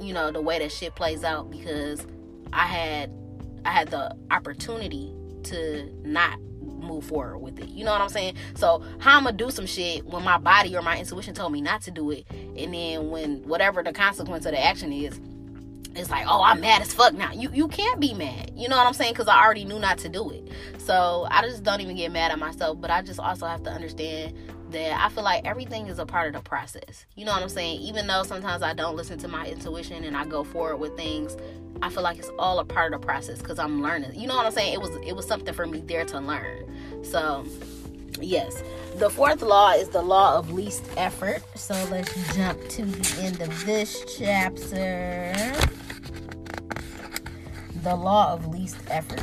you 0.00 0.12
know 0.12 0.30
the 0.30 0.40
way 0.40 0.58
that 0.58 0.70
shit 0.70 0.94
plays 0.94 1.24
out 1.24 1.50
because 1.50 2.06
i 2.52 2.66
had 2.66 3.10
i 3.64 3.70
had 3.70 3.88
the 3.88 4.14
opportunity 4.30 5.12
to 5.42 5.90
not 6.04 6.38
move 6.80 7.04
forward 7.04 7.38
with 7.38 7.58
it. 7.58 7.68
You 7.68 7.84
know 7.84 7.92
what 7.92 8.00
i'm 8.00 8.08
saying? 8.08 8.34
So 8.54 8.82
how 8.98 9.16
i'm 9.16 9.24
gonna 9.24 9.36
do 9.36 9.50
some 9.50 9.66
shit 9.66 10.04
when 10.06 10.24
my 10.24 10.38
body 10.38 10.74
or 10.76 10.82
my 10.82 10.98
intuition 10.98 11.34
told 11.34 11.52
me 11.52 11.60
not 11.60 11.82
to 11.82 11.90
do 11.90 12.10
it 12.10 12.24
and 12.30 12.74
then 12.74 13.10
when 13.10 13.42
whatever 13.42 13.82
the 13.82 13.92
consequence 13.92 14.46
of 14.46 14.52
the 14.52 14.64
action 14.64 14.92
is 14.92 15.20
it's 15.96 16.10
like, 16.10 16.26
oh, 16.28 16.42
I'm 16.42 16.60
mad 16.60 16.82
as 16.82 16.92
fuck 16.92 17.14
now. 17.14 17.32
You 17.32 17.50
you 17.52 17.68
can't 17.68 18.00
be 18.00 18.14
mad. 18.14 18.52
You 18.54 18.68
know 18.68 18.76
what 18.76 18.86
I'm 18.86 18.92
saying? 18.94 19.12
Because 19.12 19.28
I 19.28 19.42
already 19.42 19.64
knew 19.64 19.78
not 19.78 19.98
to 19.98 20.08
do 20.08 20.30
it. 20.30 20.48
So 20.78 21.26
I 21.30 21.42
just 21.42 21.62
don't 21.62 21.80
even 21.80 21.96
get 21.96 22.12
mad 22.12 22.30
at 22.30 22.38
myself. 22.38 22.80
But 22.80 22.90
I 22.90 23.02
just 23.02 23.18
also 23.18 23.46
have 23.46 23.62
to 23.64 23.70
understand 23.70 24.36
that 24.70 25.04
I 25.04 25.08
feel 25.08 25.24
like 25.24 25.44
everything 25.44 25.88
is 25.88 25.98
a 25.98 26.06
part 26.06 26.28
of 26.28 26.42
the 26.42 26.48
process. 26.48 27.06
You 27.16 27.24
know 27.24 27.32
what 27.32 27.42
I'm 27.42 27.48
saying? 27.48 27.80
Even 27.80 28.06
though 28.06 28.22
sometimes 28.22 28.62
I 28.62 28.72
don't 28.72 28.96
listen 28.96 29.18
to 29.18 29.28
my 29.28 29.46
intuition 29.46 30.04
and 30.04 30.16
I 30.16 30.24
go 30.24 30.44
forward 30.44 30.76
with 30.76 30.96
things, 30.96 31.36
I 31.82 31.90
feel 31.90 32.04
like 32.04 32.18
it's 32.18 32.30
all 32.38 32.60
a 32.60 32.64
part 32.64 32.94
of 32.94 33.00
the 33.00 33.06
process 33.06 33.38
because 33.38 33.58
I'm 33.58 33.82
learning. 33.82 34.14
You 34.14 34.28
know 34.28 34.36
what 34.36 34.46
I'm 34.46 34.52
saying? 34.52 34.74
It 34.74 34.80
was 34.80 34.94
it 35.04 35.16
was 35.16 35.26
something 35.26 35.54
for 35.54 35.66
me 35.66 35.80
there 35.80 36.04
to 36.04 36.20
learn. 36.20 37.04
So 37.04 37.44
yes. 38.20 38.62
The 38.96 39.10
fourth 39.10 39.42
law 39.42 39.72
is 39.72 39.88
the 39.88 40.02
law 40.02 40.36
of 40.36 40.52
least 40.52 40.84
effort. 40.96 41.42
So 41.56 41.74
let's 41.90 42.36
jump 42.36 42.60
to 42.68 42.84
the 42.84 43.22
end 43.22 43.40
of 43.40 43.66
this 43.66 44.04
chapter 44.18 45.34
the 47.82 47.94
law 47.94 48.32
of 48.32 48.46
least 48.46 48.76
effort. 48.88 49.22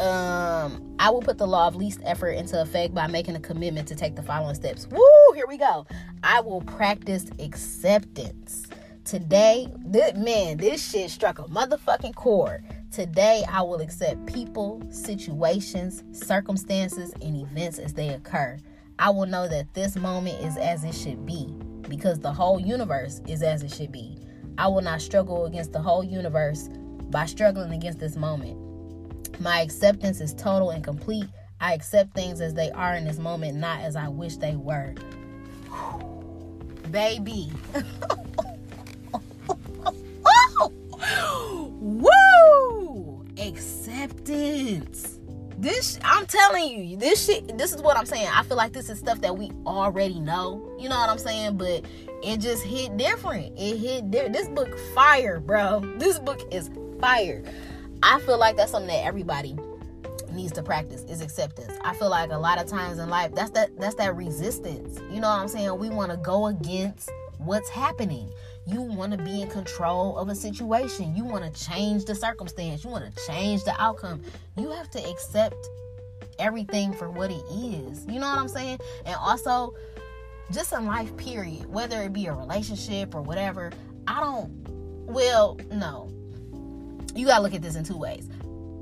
Um, 0.00 0.96
I 0.98 1.10
will 1.10 1.20
put 1.20 1.36
the 1.36 1.46
law 1.46 1.68
of 1.68 1.76
least 1.76 2.00
effort 2.04 2.30
into 2.30 2.60
effect 2.60 2.94
by 2.94 3.06
making 3.06 3.36
a 3.36 3.40
commitment 3.40 3.86
to 3.88 3.94
take 3.94 4.16
the 4.16 4.22
following 4.22 4.54
steps. 4.54 4.86
Woo, 4.90 5.00
here 5.34 5.46
we 5.46 5.58
go. 5.58 5.86
I 6.22 6.40
will 6.40 6.62
practice 6.62 7.26
acceptance. 7.38 8.66
Today, 9.04 9.68
this, 9.84 10.14
man, 10.14 10.56
this 10.56 10.90
shit 10.90 11.10
struck 11.10 11.38
a 11.38 11.44
motherfucking 11.44 12.14
chord. 12.14 12.64
Today, 12.90 13.44
I 13.50 13.60
will 13.62 13.80
accept 13.80 14.26
people, 14.26 14.82
situations, 14.90 16.02
circumstances, 16.12 17.12
and 17.20 17.36
events 17.36 17.78
as 17.78 17.92
they 17.92 18.10
occur. 18.10 18.56
I 18.98 19.10
will 19.10 19.26
know 19.26 19.48
that 19.48 19.74
this 19.74 19.96
moment 19.96 20.42
is 20.44 20.56
as 20.56 20.84
it 20.84 20.94
should 20.94 21.26
be 21.26 21.46
because 21.88 22.20
the 22.20 22.32
whole 22.32 22.60
universe 22.60 23.20
is 23.26 23.42
as 23.42 23.62
it 23.62 23.72
should 23.72 23.92
be. 23.92 24.16
I 24.60 24.68
will 24.68 24.82
not 24.82 25.00
struggle 25.00 25.46
against 25.46 25.72
the 25.72 25.80
whole 25.80 26.04
universe 26.04 26.68
by 27.08 27.24
struggling 27.24 27.72
against 27.72 27.98
this 27.98 28.14
moment. 28.14 29.40
My 29.40 29.62
acceptance 29.62 30.20
is 30.20 30.34
total 30.34 30.68
and 30.68 30.84
complete. 30.84 31.24
I 31.62 31.72
accept 31.72 32.12
things 32.12 32.42
as 32.42 32.52
they 32.52 32.70
are 32.72 32.94
in 32.94 33.06
this 33.06 33.18
moment, 33.18 33.56
not 33.56 33.80
as 33.80 33.96
I 33.96 34.08
wish 34.08 34.36
they 34.36 34.56
were. 34.56 34.94
Baby. 36.90 37.50
Woo! 41.80 43.24
Acceptance. 43.38 45.19
This 45.60 45.98
I'm 46.02 46.24
telling 46.24 46.68
you, 46.68 46.96
this 46.96 47.26
shit 47.26 47.58
this 47.58 47.74
is 47.74 47.82
what 47.82 47.98
I'm 47.98 48.06
saying. 48.06 48.28
I 48.34 48.42
feel 48.44 48.56
like 48.56 48.72
this 48.72 48.88
is 48.88 48.98
stuff 48.98 49.20
that 49.20 49.36
we 49.36 49.50
already 49.66 50.18
know. 50.18 50.74
You 50.78 50.88
know 50.88 50.98
what 50.98 51.10
I'm 51.10 51.18
saying? 51.18 51.58
But 51.58 51.84
it 52.22 52.38
just 52.38 52.62
hit 52.62 52.96
different. 52.96 53.58
It 53.58 53.76
hit 53.76 54.10
di- 54.10 54.28
this 54.28 54.48
book 54.48 54.74
fire, 54.94 55.38
bro. 55.38 55.80
This 55.98 56.18
book 56.18 56.40
is 56.50 56.70
fire. 56.98 57.42
I 58.02 58.20
feel 58.20 58.38
like 58.38 58.56
that's 58.56 58.70
something 58.70 58.88
that 58.88 59.04
everybody 59.04 59.54
needs 60.32 60.52
to 60.52 60.62
practice 60.62 61.02
is 61.02 61.20
acceptance. 61.20 61.76
I 61.84 61.92
feel 61.92 62.08
like 62.08 62.30
a 62.30 62.38
lot 62.38 62.58
of 62.58 62.66
times 62.66 62.98
in 62.98 63.10
life 63.10 63.34
that's 63.34 63.50
that 63.50 63.78
that's 63.78 63.96
that 63.96 64.16
resistance. 64.16 64.98
You 65.12 65.20
know 65.20 65.28
what 65.28 65.40
I'm 65.40 65.48
saying? 65.48 65.78
We 65.78 65.90
want 65.90 66.10
to 66.10 66.16
go 66.16 66.46
against 66.46 67.10
what's 67.36 67.68
happening. 67.68 68.30
You 68.70 68.82
want 68.82 69.12
to 69.12 69.18
be 69.18 69.42
in 69.42 69.48
control 69.48 70.16
of 70.16 70.28
a 70.28 70.34
situation. 70.34 71.16
You 71.16 71.24
want 71.24 71.44
to 71.44 71.64
change 71.64 72.04
the 72.04 72.14
circumstance. 72.14 72.84
You 72.84 72.90
want 72.90 73.04
to 73.04 73.26
change 73.26 73.64
the 73.64 73.74
outcome. 73.80 74.22
You 74.56 74.70
have 74.70 74.90
to 74.90 75.10
accept 75.10 75.56
everything 76.38 76.92
for 76.92 77.10
what 77.10 77.30
it 77.30 77.44
is. 77.50 78.06
You 78.06 78.20
know 78.20 78.28
what 78.28 78.38
I'm 78.38 78.48
saying? 78.48 78.78
And 79.04 79.16
also 79.16 79.74
just 80.52 80.72
in 80.72 80.86
life, 80.86 81.16
period, 81.16 81.66
whether 81.66 82.02
it 82.02 82.12
be 82.12 82.26
a 82.26 82.32
relationship 82.32 83.14
or 83.14 83.22
whatever, 83.22 83.70
I 84.06 84.20
don't, 84.20 84.50
well, 85.06 85.58
no. 85.70 86.08
You 87.14 87.26
gotta 87.26 87.42
look 87.42 87.54
at 87.54 87.62
this 87.62 87.76
in 87.76 87.84
two 87.84 87.96
ways. 87.96 88.28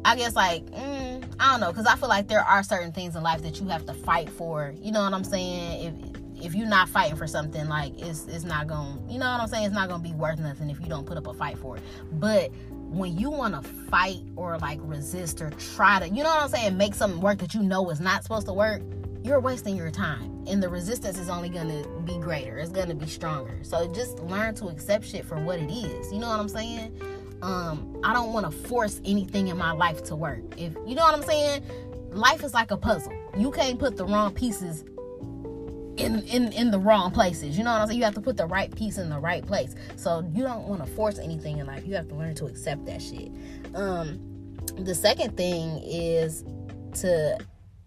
I 0.04 0.16
guess, 0.16 0.34
like, 0.34 0.64
mm, 0.66 1.24
I 1.40 1.50
don't 1.50 1.60
know, 1.60 1.70
because 1.70 1.86
I 1.86 1.96
feel 1.96 2.08
like 2.08 2.28
there 2.28 2.42
are 2.42 2.62
certain 2.62 2.92
things 2.92 3.16
in 3.16 3.22
life 3.22 3.42
that 3.42 3.60
you 3.60 3.68
have 3.68 3.84
to 3.86 3.94
fight 3.94 4.30
for. 4.30 4.72
You 4.80 4.92
know 4.92 5.02
what 5.02 5.12
I'm 5.12 5.24
saying? 5.24 5.84
If 6.14 6.17
if 6.42 6.54
you're 6.54 6.68
not 6.68 6.88
fighting 6.88 7.16
for 7.16 7.26
something, 7.26 7.68
like 7.68 7.98
it's 7.98 8.26
it's 8.26 8.44
not 8.44 8.66
gonna, 8.66 9.00
you 9.08 9.18
know 9.18 9.30
what 9.30 9.40
I'm 9.40 9.48
saying? 9.48 9.66
It's 9.66 9.74
not 9.74 9.88
gonna 9.88 10.02
be 10.02 10.12
worth 10.12 10.38
nothing 10.38 10.70
if 10.70 10.80
you 10.80 10.86
don't 10.86 11.06
put 11.06 11.16
up 11.16 11.26
a 11.26 11.34
fight 11.34 11.58
for 11.58 11.76
it. 11.76 11.82
But 12.12 12.50
when 12.70 13.18
you 13.18 13.30
want 13.30 13.54
to 13.54 13.68
fight 13.90 14.20
or 14.36 14.56
like 14.58 14.78
resist 14.82 15.42
or 15.42 15.50
try 15.50 15.98
to, 16.00 16.08
you 16.08 16.22
know 16.22 16.30
what 16.30 16.42
I'm 16.42 16.48
saying, 16.48 16.76
make 16.76 16.94
something 16.94 17.20
work 17.20 17.38
that 17.38 17.54
you 17.54 17.62
know 17.62 17.90
is 17.90 18.00
not 18.00 18.22
supposed 18.22 18.46
to 18.46 18.52
work, 18.52 18.82
you're 19.22 19.40
wasting 19.40 19.76
your 19.76 19.90
time 19.90 20.44
and 20.46 20.62
the 20.62 20.68
resistance 20.68 21.18
is 21.18 21.28
only 21.28 21.50
going 21.50 21.68
to 21.68 21.86
be 22.06 22.16
greater 22.18 22.56
it's 22.56 22.70
going 22.70 22.88
to 22.88 22.94
be 22.94 23.06
stronger 23.06 23.58
so 23.62 23.92
just 23.92 24.20
learn 24.20 24.54
to 24.54 24.68
accept 24.68 25.04
shit 25.04 25.24
for 25.24 25.38
what 25.44 25.58
it 25.58 25.70
is 25.70 26.10
you 26.10 26.18
know 26.18 26.28
what 26.28 26.38
i'm 26.38 26.48
saying 26.48 26.96
um 27.42 28.00
I 28.02 28.12
don't 28.12 28.32
want 28.32 28.50
to 28.50 28.68
force 28.68 29.00
anything 29.04 29.48
in 29.48 29.56
my 29.56 29.72
life 29.72 30.02
to 30.04 30.16
work. 30.16 30.40
If 30.56 30.74
you 30.86 30.94
know 30.94 31.02
what 31.02 31.14
I'm 31.14 31.22
saying, 31.22 31.62
life 32.10 32.42
is 32.42 32.54
like 32.54 32.70
a 32.70 32.76
puzzle. 32.76 33.12
You 33.36 33.50
can't 33.50 33.78
put 33.78 33.96
the 33.96 34.04
wrong 34.04 34.32
pieces 34.32 34.84
in 35.98 36.20
in 36.22 36.52
in 36.52 36.70
the 36.70 36.78
wrong 36.78 37.10
places. 37.10 37.58
You 37.58 37.64
know 37.64 37.72
what 37.72 37.82
I'm 37.82 37.88
saying? 37.88 37.98
You 37.98 38.04
have 38.04 38.14
to 38.14 38.20
put 38.20 38.36
the 38.36 38.46
right 38.46 38.74
piece 38.74 38.98
in 38.98 39.10
the 39.10 39.18
right 39.18 39.44
place. 39.44 39.74
So 39.96 40.28
you 40.32 40.42
don't 40.42 40.66
want 40.68 40.84
to 40.84 40.90
force 40.92 41.18
anything 41.18 41.58
in 41.58 41.66
life. 41.66 41.86
You 41.86 41.94
have 41.94 42.08
to 42.08 42.14
learn 42.14 42.34
to 42.36 42.46
accept 42.46 42.86
that 42.86 43.02
shit. 43.02 43.30
Um 43.74 44.20
the 44.76 44.94
second 44.94 45.36
thing 45.36 45.80
is 45.82 46.44
to 47.00 47.38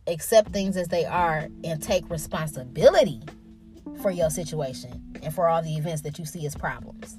accept 0.08 0.52
things 0.52 0.78
as 0.78 0.88
they 0.88 1.06
are 1.06 1.48
and 1.64 1.82
take 1.82 2.10
responsibility 2.10 3.22
for 4.02 4.12
your 4.12 4.30
situation 4.30 5.02
and 5.24 5.34
for 5.34 5.48
all 5.48 5.62
the 5.62 5.76
events 5.76 6.02
that 6.02 6.20
you 6.20 6.26
see 6.26 6.46
as 6.46 6.56
problems. 6.56 7.18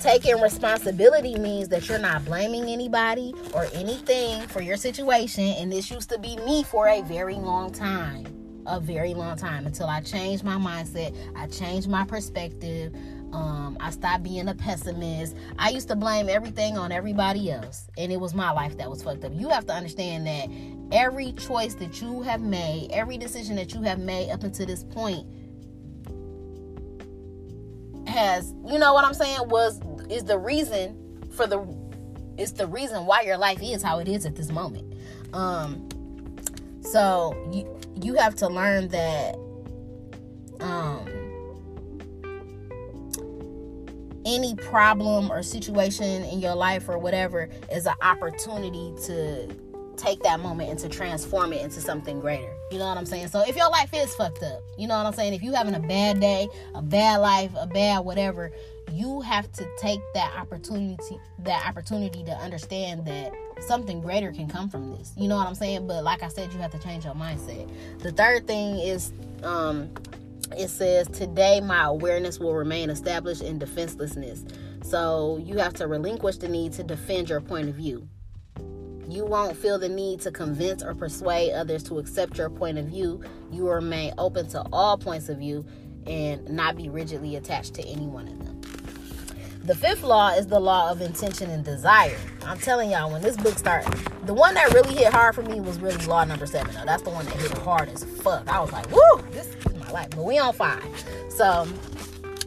Taking 0.00 0.40
responsibility 0.40 1.38
means 1.38 1.68
that 1.68 1.88
you're 1.88 1.98
not 1.98 2.24
blaming 2.24 2.64
anybody 2.64 3.34
or 3.54 3.66
anything 3.72 4.42
for 4.48 4.60
your 4.60 4.76
situation. 4.76 5.44
And 5.44 5.72
this 5.72 5.90
used 5.90 6.10
to 6.10 6.18
be 6.18 6.36
me 6.38 6.64
for 6.64 6.88
a 6.88 7.02
very 7.02 7.34
long 7.34 7.72
time. 7.72 8.45
A 8.66 8.80
very 8.80 9.14
long 9.14 9.36
time 9.36 9.66
until 9.66 9.86
I 9.86 10.00
changed 10.00 10.42
my 10.42 10.56
mindset. 10.56 11.14
I 11.36 11.46
changed 11.46 11.88
my 11.88 12.04
perspective. 12.04 12.92
Um, 13.32 13.76
I 13.80 13.90
stopped 13.90 14.22
being 14.22 14.48
a 14.48 14.54
pessimist. 14.54 15.36
I 15.58 15.70
used 15.70 15.88
to 15.88 15.96
blame 15.96 16.28
everything 16.28 16.76
on 16.78 16.90
everybody 16.90 17.50
else, 17.50 17.86
and 17.96 18.10
it 18.10 18.18
was 18.18 18.34
my 18.34 18.50
life 18.50 18.76
that 18.78 18.88
was 18.88 19.02
fucked 19.02 19.24
up. 19.24 19.32
You 19.34 19.48
have 19.50 19.66
to 19.66 19.72
understand 19.72 20.26
that 20.26 20.48
every 20.90 21.32
choice 21.32 21.74
that 21.74 22.00
you 22.00 22.22
have 22.22 22.40
made, 22.40 22.90
every 22.92 23.18
decision 23.18 23.56
that 23.56 23.74
you 23.74 23.82
have 23.82 23.98
made 23.98 24.30
up 24.30 24.42
until 24.42 24.66
this 24.66 24.84
point, 24.84 25.26
has, 28.06 28.54
you 28.66 28.78
know 28.78 28.94
what 28.94 29.04
I'm 29.04 29.14
saying, 29.14 29.48
was 29.48 29.80
is 30.08 30.24
the 30.24 30.38
reason 30.38 31.22
for 31.32 31.46
the 31.46 31.66
it's 32.38 32.52
the 32.52 32.66
reason 32.66 33.06
why 33.06 33.22
your 33.22 33.36
life 33.36 33.60
is 33.62 33.82
how 33.82 33.98
it 33.98 34.08
is 34.08 34.26
at 34.26 34.36
this 34.36 34.50
moment. 34.50 34.94
Um 35.32 35.88
so 36.82 37.34
you 37.52 37.75
you 38.02 38.14
have 38.14 38.34
to 38.36 38.48
learn 38.48 38.88
that 38.88 39.36
um 40.60 41.06
any 44.24 44.54
problem 44.56 45.30
or 45.30 45.42
situation 45.42 46.24
in 46.24 46.40
your 46.40 46.54
life 46.54 46.88
or 46.88 46.98
whatever 46.98 47.48
is 47.70 47.86
an 47.86 47.94
opportunity 48.02 48.92
to 49.04 49.48
take 49.96 50.22
that 50.22 50.40
moment 50.40 50.68
and 50.68 50.78
to 50.78 50.88
transform 50.88 51.52
it 51.52 51.62
into 51.62 51.80
something 51.80 52.20
greater. 52.20 52.52
You 52.70 52.78
know 52.78 52.86
what 52.86 52.98
I'm 52.98 53.06
saying? 53.06 53.28
So 53.28 53.40
if 53.46 53.56
your 53.56 53.70
life 53.70 53.90
is 53.94 54.14
fucked 54.14 54.42
up, 54.42 54.62
you 54.76 54.86
know 54.86 54.96
what 54.96 55.06
I'm 55.06 55.12
saying? 55.12 55.34
If 55.34 55.42
you 55.42 55.52
having 55.52 55.74
a 55.74 55.80
bad 55.80 56.20
day, 56.20 56.48
a 56.74 56.82
bad 56.82 57.18
life, 57.18 57.52
a 57.58 57.66
bad 57.66 58.00
whatever, 58.00 58.52
you 58.92 59.20
have 59.20 59.50
to 59.52 59.66
take 59.78 60.00
that 60.14 60.34
opportunity 60.36 61.18
that 61.40 61.66
opportunity 61.66 62.24
to 62.24 62.32
understand 62.32 63.06
that 63.06 63.32
something 63.60 64.00
greater 64.00 64.32
can 64.32 64.48
come 64.48 64.68
from 64.68 64.96
this. 64.96 65.12
You 65.16 65.28
know 65.28 65.36
what 65.36 65.46
I'm 65.46 65.54
saying? 65.54 65.86
But 65.86 66.04
like 66.04 66.22
I 66.22 66.28
said, 66.28 66.52
you 66.52 66.58
have 66.58 66.72
to 66.72 66.78
change 66.78 67.04
your 67.04 67.14
mindset. 67.14 67.68
The 68.00 68.12
third 68.12 68.46
thing 68.46 68.78
is 68.78 69.12
um 69.42 69.90
it 70.56 70.68
says 70.68 71.08
today 71.08 71.60
my 71.60 71.84
awareness 71.84 72.38
will 72.38 72.54
remain 72.54 72.90
established 72.90 73.42
in 73.42 73.58
defenselessness. 73.58 74.44
So 74.82 75.40
you 75.44 75.58
have 75.58 75.74
to 75.74 75.86
relinquish 75.88 76.36
the 76.36 76.48
need 76.48 76.72
to 76.74 76.84
defend 76.84 77.28
your 77.28 77.40
point 77.40 77.68
of 77.68 77.74
view. 77.74 78.08
You 79.08 79.24
won't 79.24 79.56
feel 79.56 79.78
the 79.78 79.88
need 79.88 80.20
to 80.22 80.30
convince 80.30 80.82
or 80.82 80.94
persuade 80.94 81.52
others 81.52 81.82
to 81.84 81.98
accept 81.98 82.38
your 82.38 82.50
point 82.50 82.78
of 82.78 82.86
view. 82.86 83.22
You 83.50 83.68
remain 83.68 84.14
open 84.18 84.48
to 84.48 84.64
all 84.72 84.96
points 84.98 85.28
of 85.28 85.38
view 85.38 85.64
and 86.06 86.48
not 86.48 86.76
be 86.76 86.88
rigidly 86.88 87.36
attached 87.36 87.74
to 87.74 87.82
any 87.86 88.06
one 88.06 88.28
of 88.28 88.44
them. 88.44 88.55
The 89.66 89.74
fifth 89.74 90.04
law 90.04 90.30
is 90.30 90.46
the 90.46 90.60
law 90.60 90.92
of 90.92 91.00
intention 91.00 91.50
and 91.50 91.64
desire. 91.64 92.16
I'm 92.44 92.56
telling 92.56 92.92
y'all, 92.92 93.10
when 93.10 93.20
this 93.20 93.36
book 93.36 93.58
started, 93.58 93.92
the 94.24 94.32
one 94.32 94.54
that 94.54 94.72
really 94.72 94.94
hit 94.94 95.12
hard 95.12 95.34
for 95.34 95.42
me 95.42 95.60
was 95.60 95.80
really 95.80 96.06
law 96.06 96.22
number 96.22 96.46
seven. 96.46 96.72
Though. 96.72 96.84
That's 96.84 97.02
the 97.02 97.10
one 97.10 97.24
that 97.24 97.34
hit 97.34 97.50
hard 97.58 97.88
as 97.88 98.04
fuck. 98.04 98.46
I 98.48 98.60
was 98.60 98.70
like, 98.70 98.88
woo, 98.92 99.24
this 99.32 99.48
is 99.48 99.74
my 99.74 99.90
life. 99.90 100.10
But 100.10 100.22
we 100.22 100.38
on 100.38 100.54
five. 100.54 100.84
So, 101.30 101.66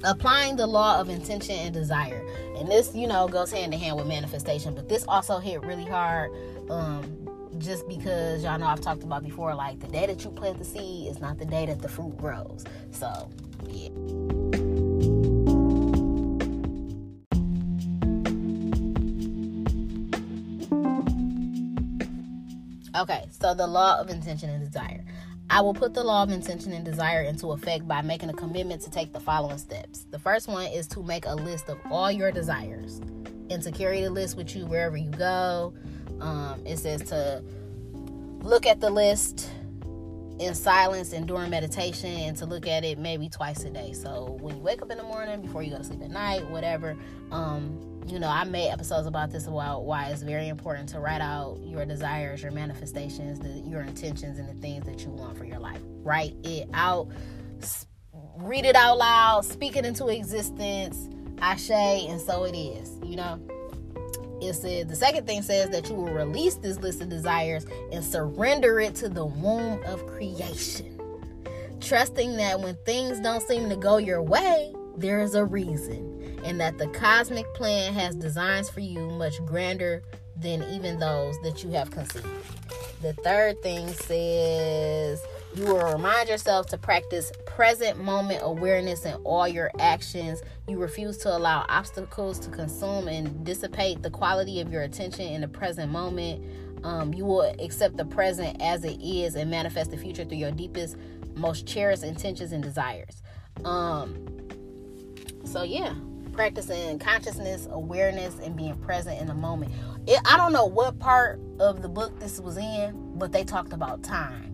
applying 0.06 0.56
the 0.56 0.66
law 0.66 1.02
of 1.02 1.10
intention 1.10 1.56
and 1.56 1.74
desire. 1.74 2.26
And 2.56 2.70
this, 2.70 2.96
you 2.96 3.06
know, 3.06 3.28
goes 3.28 3.52
hand 3.52 3.74
in 3.74 3.80
hand 3.82 3.98
with 3.98 4.08
manifestation. 4.08 4.74
But 4.74 4.88
this 4.88 5.04
also 5.06 5.40
hit 5.40 5.62
really 5.64 5.86
hard 5.86 6.32
um, 6.70 7.04
just 7.58 7.86
because 7.90 8.46
y'all 8.46 8.58
know 8.58 8.68
I've 8.68 8.80
talked 8.80 9.04
about 9.04 9.26
before, 9.26 9.54
like 9.56 9.82
the 9.82 9.88
day 9.88 10.06
that 10.06 10.24
you 10.24 10.32
plant 10.32 10.58
the 10.58 10.64
seed 10.64 11.10
is 11.10 11.20
not 11.20 11.38
the 11.38 11.46
day 11.46 11.66
that 11.66 11.82
the 11.82 11.90
fruit 11.90 12.18
grows. 12.18 12.64
So, 12.92 13.30
yeah. 13.68 13.90
Okay, 22.96 23.28
so 23.30 23.54
the 23.54 23.68
law 23.68 24.00
of 24.00 24.10
intention 24.10 24.50
and 24.50 24.64
desire. 24.64 25.04
I 25.52 25.62
will 25.62 25.74
put 25.74 25.94
the 25.94 26.04
law 26.04 26.24
of 26.24 26.30
intention 26.30 26.74
and 26.74 26.86
desire 26.86 27.24
into 27.24 27.52
effect 27.52 27.88
by 27.88 28.02
making 28.02 28.30
a 28.30 28.34
commitment 28.34 28.82
to 28.84 28.92
take 28.92 29.14
the 29.14 29.20
following 29.20 29.58
steps. 29.58 30.06
The 30.12 30.20
first 30.20 30.48
one 30.48 30.68
is 30.68 30.88
to 30.90 31.02
make 31.02 31.26
a 31.26 31.34
list 31.34 31.70
of 31.70 31.80
all 31.90 32.12
your 32.12 32.32
desires 32.32 33.02
and 33.50 33.62
to 33.64 33.72
carry 33.72 34.02
the 34.02 34.12
list 34.12 34.38
with 34.38 34.56
you 34.56 34.66
wherever 34.66 34.96
you 34.96 35.10
go. 35.10 35.74
Um, 36.22 36.62
it 36.66 36.78
says 36.78 37.02
to 37.10 37.44
look 38.42 38.68
at 38.68 38.80
the 38.80 38.90
list 38.90 39.50
in 40.40 40.56
silence 40.56 41.14
and 41.14 41.28
during 41.28 41.50
meditation 41.50 42.12
and 42.12 42.38
to 42.38 42.46
look 42.46 42.68
at 42.68 42.84
it 42.84 42.98
maybe 42.98 43.28
twice 43.28 43.64
a 43.64 43.70
day. 43.70 43.94
So 43.94 44.38
when 44.40 44.56
you 44.56 44.62
wake 44.62 44.82
up 44.82 44.92
in 44.92 44.98
the 44.98 45.04
morning, 45.04 45.42
before 45.42 45.64
you 45.64 45.72
go 45.72 45.78
to 45.78 45.84
sleep 45.84 46.02
at 46.02 46.12
night, 46.12 46.50
whatever. 46.50 46.96
Um, 47.32 47.89
you 48.12 48.20
know, 48.20 48.28
I 48.28 48.44
made 48.44 48.70
episodes 48.70 49.08
about 49.08 49.32
this 49.32 49.48
about 49.48 49.86
why 49.86 50.08
it's 50.10 50.24
very 50.24 50.48
important 50.48 50.90
to 50.90 51.00
write 51.00 51.22
out 51.22 51.60
your 51.64 51.86
desires, 51.86 52.42
your 52.42 52.52
manifestations, 52.52 53.40
the, 53.40 53.70
your 53.70 53.82
intentions, 53.82 54.40
and 54.40 54.50
the 54.50 54.60
things 54.62 54.86
that 54.86 55.02
you 55.02 55.10
want 55.10 55.38
for 55.38 55.46
your 55.46 55.60
life. 55.60 55.82
Write 56.02 56.36
it 56.44 56.68
out, 56.74 57.10
read 58.38 58.66
it 58.66 58.76
out 58.76 58.98
loud, 58.98 59.46
speak 59.46 59.76
it 59.76 59.86
into 59.86 60.08
existence. 60.08 61.10
I 61.42 61.56
say, 61.56 62.08
and 62.08 62.20
so 62.20 62.44
it 62.44 62.58
is. 62.58 62.98
You 63.04 63.16
know 63.16 63.40
it 64.42 64.54
said 64.54 64.88
the 64.88 64.96
second 64.96 65.28
thing 65.28 65.42
says 65.42 65.70
that 65.70 65.90
you 65.90 65.96
will 65.96 66.14
release 66.14 66.56
this 66.56 66.80
list 66.80 67.02
of 67.02 67.10
desires 67.10 67.66
and 67.92 68.04
surrender 68.04 68.80
it 68.80 68.96
to 68.96 69.10
the 69.10 69.26
womb 69.26 69.84
of 69.86 70.06
creation 70.08 71.00
trusting 71.82 72.36
that 72.38 72.60
when 72.60 72.76
things 72.86 73.20
don't 73.20 73.42
seem 73.44 73.70
to 73.70 73.76
go 73.76 73.98
your 73.98 74.22
way 74.22 74.74
there 74.98 75.22
is 75.22 75.36
a 75.36 75.44
reason 75.44 76.19
and 76.44 76.60
that 76.60 76.78
the 76.78 76.88
cosmic 76.88 77.52
plan 77.54 77.94
has 77.94 78.16
designs 78.16 78.70
for 78.70 78.80
you 78.80 79.10
much 79.12 79.44
grander 79.46 80.04
than 80.36 80.64
even 80.64 81.00
those 81.00 81.40
that 81.42 81.64
you 81.64 81.70
have 81.72 81.92
conceived 81.92 82.28
the 83.02 83.14
third 83.14 83.62
thing 83.62 83.88
says 83.88 85.24
you 85.56 85.66
will 85.66 85.94
remind 85.94 86.28
yourself 86.28 86.68
to 86.68 86.78
practice 86.78 87.32
present 87.46 87.98
moment 87.98 88.42
awareness 88.44 89.06
in 89.06 89.14
all 89.24 89.48
your 89.48 89.72
actions. 89.80 90.42
You 90.68 90.78
refuse 90.78 91.18
to 91.20 91.36
allow 91.36 91.66
obstacles 91.70 92.40
to 92.40 92.50
consume 92.50 93.08
and 93.08 93.46
dissipate 93.46 94.02
the 94.02 94.10
quality 94.10 94.60
of 94.60 94.72
your 94.72 94.84
attention 94.84 95.28
in 95.28 95.42
the 95.42 95.48
present 95.48 95.92
moment. 95.92 96.44
Um, 96.84 97.14
you 97.14 97.26
will 97.26 97.54
accept 97.60 97.98
the 97.98 98.06
present 98.06 98.62
as 98.62 98.84
it 98.84 99.02
is 99.02 99.36
and 99.36 99.50
manifest 99.50 99.92
the 99.92 99.98
future 99.98 100.26
through 100.26 100.38
your 100.38 100.52
deepest, 100.52 100.98
most 101.36 101.66
cherished 101.66 102.04
intentions 102.04 102.52
and 102.52 102.62
desires. 102.62 103.22
Um, 103.66 104.26
so, 105.46 105.64
yeah, 105.64 105.94
practicing 106.40 106.98
consciousness, 107.00 107.68
awareness, 107.70 108.40
and 108.40 108.56
being 108.56 108.76
present 108.78 109.20
in 109.20 109.28
the 109.28 109.34
moment. 109.34 109.74
It, 110.08 110.22
I 110.26 110.38
don't 110.38 110.54
know 110.54 110.66
what 110.66 110.98
part 110.98 111.38
of 111.60 111.82
the 111.82 111.90
book 111.90 112.18
this 112.22 112.40
was 112.40 112.56
in, 112.56 113.18
but 113.18 113.34
they 113.34 113.44
talked 113.44 113.74
about 113.74 114.04
time 114.04 114.50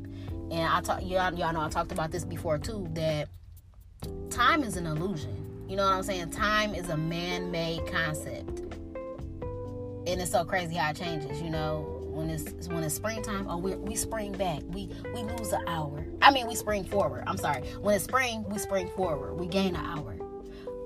and 0.52 0.67
I 0.67 0.82
talk 0.82 1.02
y'all, 1.02 1.34
y'all 1.34 1.54
know 1.54 1.62
I 1.62 1.69
talked 1.69 1.91
about 1.91 2.12
this 2.12 2.24
before 2.24 2.58
too 2.58 2.88
that 2.93 3.30
time 4.32 4.63
is 4.63 4.78
an 4.78 4.86
illusion. 4.86 5.65
You 5.67 5.76
know 5.76 5.84
what 5.84 5.93
I'm 5.93 6.04
saying? 6.04 6.32
Time 6.32 6.74
is 6.74 6.89
a 6.89 6.98
man-made 6.98 7.86
concept. 7.91 8.62
And 10.08 10.21
it's 10.21 10.32
so 10.32 10.43
crazy 10.43 10.76
how 10.76 10.91
it 10.91 10.95
changes, 10.95 11.41
you 11.41 11.50
know. 11.50 11.91
When 12.15 12.30
it's 12.30 12.69
when 12.69 12.84
it's 12.84 12.95
springtime, 12.95 13.48
oh 13.50 13.58
we 13.58 13.76
we 13.76 13.95
spring 13.95 14.32
back. 14.32 14.62
We 14.69 14.89
we 15.13 15.24
lose 15.24 15.52
an 15.52 15.62
hour. 15.67 16.06
I 16.21 16.32
mean 16.32 16.48
we 16.48 16.56
spring 16.56 16.84
forward. 16.84 17.26
I'm 17.28 17.38
sorry. 17.38 17.62
When 17.82 17.93
it's 17.93 18.06
spring, 18.06 18.45
we 18.48 18.58
spring 18.58 18.88
forward. 18.95 19.39
We 19.39 19.48
gain 19.48 19.76
an 19.76 19.86
hour. 19.86 20.14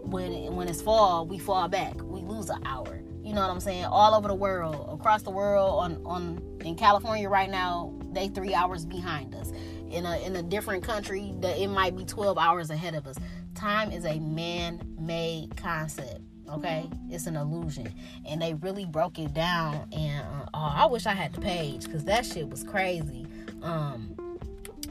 When 0.09 0.55
when 0.55 0.67
it's 0.67 0.81
fall, 0.81 1.25
we 1.25 1.37
fall 1.37 1.67
back. 1.67 1.95
We 2.01 2.21
lose 2.21 2.49
an 2.49 2.61
hour. 2.65 3.01
You 3.23 3.33
know 3.33 3.41
what 3.41 3.51
I'm 3.51 3.59
saying? 3.59 3.85
All 3.85 4.15
over 4.15 4.27
the 4.27 4.35
world, 4.35 4.89
across 4.91 5.21
the 5.21 5.29
world, 5.29 5.83
on 5.83 6.01
on 6.05 6.41
in 6.65 6.75
California 6.75 7.29
right 7.29 7.49
now, 7.49 7.93
they 8.11 8.27
three 8.27 8.53
hours 8.53 8.85
behind 8.85 9.35
us. 9.35 9.51
In 9.91 10.05
a 10.05 10.17
in 10.25 10.35
a 10.35 10.41
different 10.41 10.83
country, 10.83 11.33
that 11.41 11.57
it 11.57 11.67
might 11.67 11.95
be 11.95 12.05
12 12.05 12.37
hours 12.37 12.69
ahead 12.69 12.95
of 12.95 13.05
us. 13.05 13.17
Time 13.55 13.91
is 13.91 14.05
a 14.05 14.19
man-made 14.19 15.55
concept. 15.57 16.21
Okay, 16.51 16.89
it's 17.11 17.27
an 17.27 17.35
illusion, 17.35 17.93
and 18.27 18.41
they 18.41 18.55
really 18.55 18.85
broke 18.85 19.19
it 19.19 19.33
down. 19.35 19.87
And 19.91 20.25
uh, 20.25 20.49
oh, 20.55 20.73
I 20.75 20.85
wish 20.87 21.05
I 21.05 21.13
had 21.13 21.33
the 21.33 21.41
page 21.41 21.85
because 21.85 22.05
that 22.05 22.25
shit 22.25 22.49
was 22.49 22.63
crazy. 22.63 23.27
Um, 23.61 24.15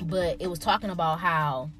but 0.02 0.37
it 0.40 0.46
was 0.48 0.61
talking 0.61 0.90
about 0.90 1.18
how 1.18 1.70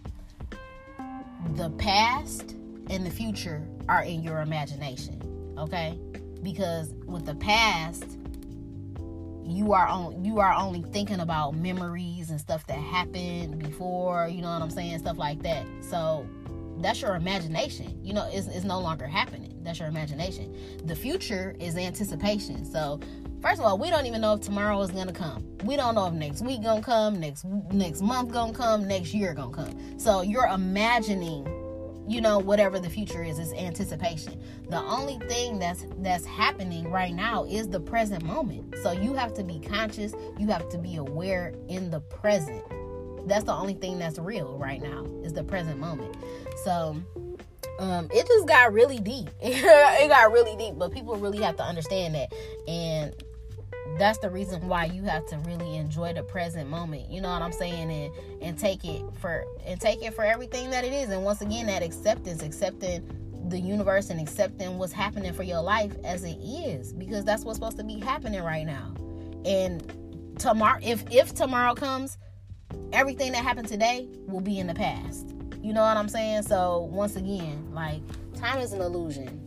the 1.55 1.71
past 1.71 2.57
and 2.91 3.05
the 3.05 3.11
future 3.11 3.67
are 3.89 4.03
in 4.03 4.23
your 4.23 4.41
imagination. 4.41 5.21
Okay, 5.59 5.99
because 6.43 6.95
with 7.07 7.25
the 7.27 7.35
past 7.37 8.19
you 9.49 9.73
are 9.73 9.87
on 9.87 10.23
you 10.25 10.41
are 10.41 10.53
only 10.53 10.83
thinking 10.93 11.21
about 11.21 11.57
memories 11.57 12.29
and 12.31 12.39
stuff 12.39 12.67
that 12.67 12.79
happened 12.79 13.59
before 13.59 14.29
you 14.29 14.43
know 14.43 14.53
what 14.53 14.63
i'm 14.63 14.71
saying? 14.71 14.99
Stuff 14.99 15.19
like 15.19 15.43
that. 15.43 15.65
So 15.81 16.27
that's 16.81 17.01
your 17.01 17.17
imagination. 17.17 17.99
You 18.03 18.13
know 18.13 18.29
it's, 18.31 18.47
it's 18.47 18.65
no 18.65 18.79
longer 18.81 19.07
happening. 19.07 19.59
That's 19.63 19.79
your 19.79 19.89
imagination. 19.89 20.55
The 20.85 20.95
future 20.95 21.57
is 21.59 21.77
anticipation. 21.77 22.65
So 22.65 23.01
first 23.41 23.59
of 23.59 23.67
all 23.67 23.79
we 23.79 23.91
don't 23.91 24.07
even 24.07 24.21
know 24.21 24.35
if 24.35 24.43
tomorrow 24.43 24.81
is 24.83 24.91
gonna 24.91 25.13
come. 25.13 25.45
We 25.65 25.77
don't 25.77 25.95
know 25.95 26.07
if 26.07 26.15
next 26.15 26.43
week 26.43 26.63
gonna 26.63 26.83
come 26.83 27.19
next 27.19 27.45
next 27.73 28.03
month 28.03 28.33
gonna 28.33 28.53
come 28.53 28.87
next 28.87 29.15
year 29.15 29.33
gonna 29.33 29.55
come. 29.55 29.99
So 29.99 30.21
you're 30.21 30.47
imagining 30.47 31.47
you 32.09 32.23
know 32.23 32.39
whatever 32.39 32.79
the 32.79 32.89
future 32.89 33.23
is 33.23 33.39
is 33.39 33.53
anticipation. 33.53 34.41
The 34.71 34.79
only 34.79 35.19
thing 35.29 35.59
that's 35.59 35.85
that's 35.99 36.25
happening 36.25 36.91
right 36.91 37.15
now 37.15 37.45
is 37.45 37.69
the 37.69 37.81
present 37.81 38.25
moment. 38.25 38.75
So 38.83 38.93
you 38.93 39.15
have 39.15 39.35
to 39.35 39.45
be 39.45 39.61
conscious. 39.61 40.15
You 40.39 40.47
have 40.49 40.69
to 40.71 40.79
be 40.79 40.97
aware 40.97 41.53
in 41.69 41.91
the 41.91 42.01
present. 42.01 42.65
That's 43.29 43.45
the 43.45 43.53
only 43.53 43.75
thing 43.75 43.99
that's 43.99 44.19
real 44.19 44.57
right 44.57 44.81
now 44.81 45.05
is 45.23 45.35
the 45.35 45.45
present 45.45 45.79
moment. 45.79 46.17
So 46.65 46.97
um 47.79 48.09
it 48.11 48.27
just 48.27 48.49
got 48.49 48.73
really 48.73 48.99
deep. 48.99 49.29
It 49.43 50.09
got 50.09 50.33
really 50.33 50.57
deep 50.57 50.79
but 50.79 50.93
people 50.93 51.17
really 51.17 51.43
have 51.43 51.57
to 51.57 51.63
understand 51.63 52.15
that. 52.15 52.33
And 52.67 53.15
that's 53.99 54.19
the 54.19 54.31
reason 54.31 54.67
why 54.69 54.85
you 54.87 55.03
have 55.03 55.25
to 55.27 55.37
really 55.39 55.77
enjoy 55.77 56.13
the 56.13 56.23
present 56.23 56.69
moment 56.69 57.09
you 57.11 57.21
know 57.21 57.31
what 57.31 57.43
i'm 57.43 57.53
saying 57.53 57.91
and 57.91 58.13
and 58.41 58.59
take 58.59 58.85
it 58.85 59.03
for 59.21 59.45
and 59.67 59.81
take 59.81 60.03
it 60.03 60.15
for 60.15 60.25
everything 60.25 60.71
that 60.71 60.85
it 60.85 60.93
is. 60.93 61.11
And 61.11 61.25
once 61.25 61.41
again 61.41 61.67
that 61.67 61.83
acceptance 61.83 62.43
accepting 62.43 63.07
the 63.49 63.59
universe 63.59 64.11
and 64.11 64.21
accepting 64.21 64.79
what's 64.79 64.93
happening 64.93 65.33
for 65.33 65.43
your 65.43 65.63
life 65.63 65.93
as 66.05 66.25
it 66.25 66.37
is 66.39 66.93
because 66.93 67.25
that's 67.25 67.45
what's 67.45 67.57
supposed 67.59 67.79
to 67.79 67.85
be 67.85 67.99
happening 67.99 68.43
right 68.43 68.67
now. 68.67 68.95
And 69.45 70.37
tomorrow 70.39 70.79
if 70.83 71.05
if 71.11 71.35
tomorrow 71.35 71.75
comes 71.75 72.19
everything 72.93 73.33
that 73.33 73.43
happened 73.43 73.69
today 73.69 74.09
will 74.27 74.41
be 74.41 74.59
in 74.59 74.67
the 74.67 74.75
past. 74.75 75.35
You 75.61 75.73
know 75.73 75.83
what 75.83 75.97
i'm 75.97 76.09
saying? 76.09 76.43
So 76.43 76.89
once 76.91 77.17
again 77.17 77.69
like 77.73 78.03
time 78.37 78.59
is 78.59 78.73
an 78.73 78.81
illusion. 78.81 79.45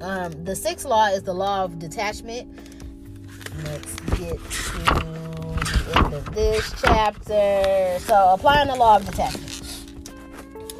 Um 0.00 0.44
the 0.44 0.56
sixth 0.56 0.86
law 0.86 1.06
is 1.08 1.22
the 1.22 1.34
law 1.34 1.64
of 1.64 1.78
detachment 1.78 2.63
let's 3.62 3.94
get 4.18 4.38
to 4.38 4.78
the 4.78 5.92
end 5.96 6.14
of 6.14 6.34
this 6.34 6.72
chapter. 6.80 7.98
So, 8.00 8.30
applying 8.34 8.68
the 8.68 8.74
law 8.74 8.96
of 8.96 9.06
detachment. 9.06 9.54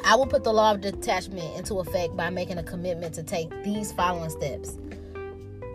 I 0.05 0.15
will 0.15 0.27
put 0.27 0.43
the 0.43 0.53
law 0.53 0.71
of 0.71 0.81
detachment 0.81 1.57
into 1.57 1.79
effect 1.79 2.15
by 2.15 2.29
making 2.29 2.57
a 2.59 2.63
commitment 2.63 3.15
to 3.15 3.23
take 3.23 3.49
these 3.63 3.91
following 3.91 4.29
steps. 4.29 4.77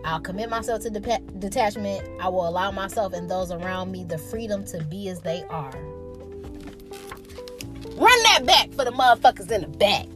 I'll 0.05 0.21
commit 0.21 0.49
myself 0.49 0.81
to 0.83 0.89
de- 0.89 1.19
detachment. 1.37 2.07
I 2.21 2.29
will 2.29 2.47
allow 2.47 2.71
myself 2.71 3.13
and 3.13 3.29
those 3.29 3.51
around 3.51 3.91
me 3.91 4.03
the 4.03 4.17
freedom 4.17 4.63
to 4.65 4.83
be 4.85 5.09
as 5.09 5.19
they 5.21 5.43
are. 5.49 5.73
Run 7.95 8.23
that 8.23 8.43
back 8.45 8.71
for 8.71 8.85
the 8.85 8.91
motherfuckers 8.91 9.51
in 9.51 9.61
the 9.61 9.67
back. 9.67 10.07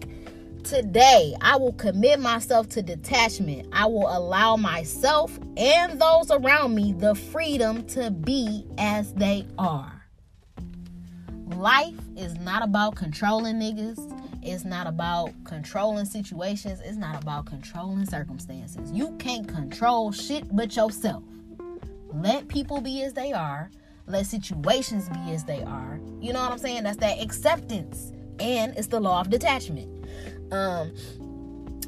Today, 0.65 1.35
I 1.41 1.57
will 1.57 1.73
commit 1.73 2.19
myself 2.19 2.69
to 2.69 2.81
detachment. 2.81 3.67
I 3.71 3.85
will 3.85 4.07
allow 4.09 4.55
myself 4.55 5.37
and 5.57 6.01
those 6.01 6.31
around 6.31 6.73
me 6.73 6.91
the 6.91 7.13
freedom 7.13 7.85
to 7.89 8.09
be 8.09 8.65
as 8.79 9.13
they 9.13 9.45
are. 9.59 10.07
Life 11.49 11.93
is 12.17 12.35
not 12.39 12.63
about 12.63 12.95
controlling 12.95 13.57
niggas. 13.57 14.11
It's 14.41 14.65
not 14.65 14.87
about 14.87 15.31
controlling 15.43 16.05
situations. 16.05 16.81
It's 16.83 16.97
not 16.97 17.21
about 17.21 17.45
controlling 17.45 18.07
circumstances. 18.07 18.91
You 18.91 19.15
can't 19.19 19.47
control 19.47 20.11
shit 20.11 20.45
but 20.55 20.75
yourself. 20.75 21.21
Let 22.11 22.47
people 22.47 22.81
be 22.81 23.03
as 23.03 23.13
they 23.13 23.33
are. 23.33 23.69
Let 24.07 24.25
situations 24.25 25.09
be 25.09 25.31
as 25.31 25.43
they 25.43 25.61
are. 25.61 25.99
You 26.19 26.33
know 26.33 26.41
what 26.41 26.53
I'm 26.53 26.57
saying? 26.57 26.83
That's 26.83 26.97
that 26.97 27.21
acceptance. 27.21 28.13
And 28.39 28.75
it's 28.75 28.87
the 28.87 28.99
law 28.99 29.21
of 29.21 29.29
detachment. 29.29 29.94
Um, 30.51 30.93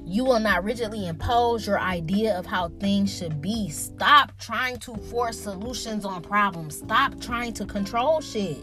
you 0.06 0.24
will 0.24 0.40
not 0.40 0.64
rigidly 0.64 1.06
impose 1.06 1.68
your 1.68 1.80
idea 1.80 2.38
of 2.38 2.46
how 2.46 2.70
things 2.80 3.14
should 3.16 3.42
be. 3.42 3.70
Stop 3.70 4.38
trying 4.40 4.78
to 4.80 4.96
force 4.96 5.40
solutions 5.40 6.06
on 6.06 6.22
problems. 6.22 6.78
Stop 6.78 7.20
trying 7.20 7.54
to 7.54 7.66
control 7.66 8.22
shit. 8.22 8.58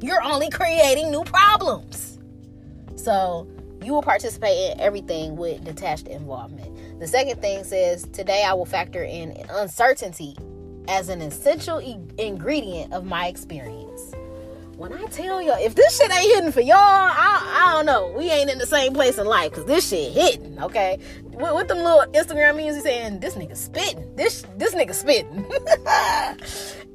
You're 0.00 0.22
only 0.22 0.50
creating 0.50 1.10
new 1.10 1.22
problems. 1.22 2.18
So, 2.96 3.48
you 3.82 3.92
will 3.92 4.02
participate 4.02 4.72
in 4.72 4.80
everything 4.80 5.36
with 5.36 5.64
detached 5.64 6.08
involvement. 6.08 7.00
The 7.00 7.06
second 7.06 7.40
thing 7.40 7.64
says, 7.64 8.06
Today 8.12 8.44
I 8.44 8.52
will 8.52 8.66
factor 8.66 9.02
in 9.04 9.36
uncertainty 9.50 10.36
as 10.88 11.08
an 11.08 11.22
essential 11.22 11.80
e- 11.80 11.98
ingredient 12.18 12.92
of 12.92 13.04
my 13.04 13.28
experience 13.28 14.09
when 14.80 14.94
I 14.94 15.04
tell 15.10 15.42
y'all, 15.42 15.62
if 15.62 15.74
this 15.74 15.98
shit 15.98 16.10
ain't 16.10 16.34
hitting 16.34 16.52
for 16.52 16.62
y'all, 16.62 16.78
I, 16.78 17.66
I 17.66 17.72
don't 17.74 17.84
know. 17.84 18.14
We 18.16 18.30
ain't 18.30 18.48
in 18.48 18.56
the 18.56 18.66
same 18.66 18.94
place 18.94 19.18
in 19.18 19.26
life 19.26 19.50
because 19.50 19.66
this 19.66 19.86
shit 19.86 20.10
hitting, 20.10 20.58
okay? 20.58 20.98
With, 21.22 21.54
with 21.54 21.68
them 21.68 21.80
little 21.80 22.10
Instagram 22.14 22.56
memes, 22.56 22.76
he 22.76 22.80
saying 22.80 23.20
this 23.20 23.34
nigga 23.34 23.58
spitting. 23.58 24.16
This 24.16 24.46
this 24.56 24.74
nigga 24.74 24.94
spitting. 24.94 25.44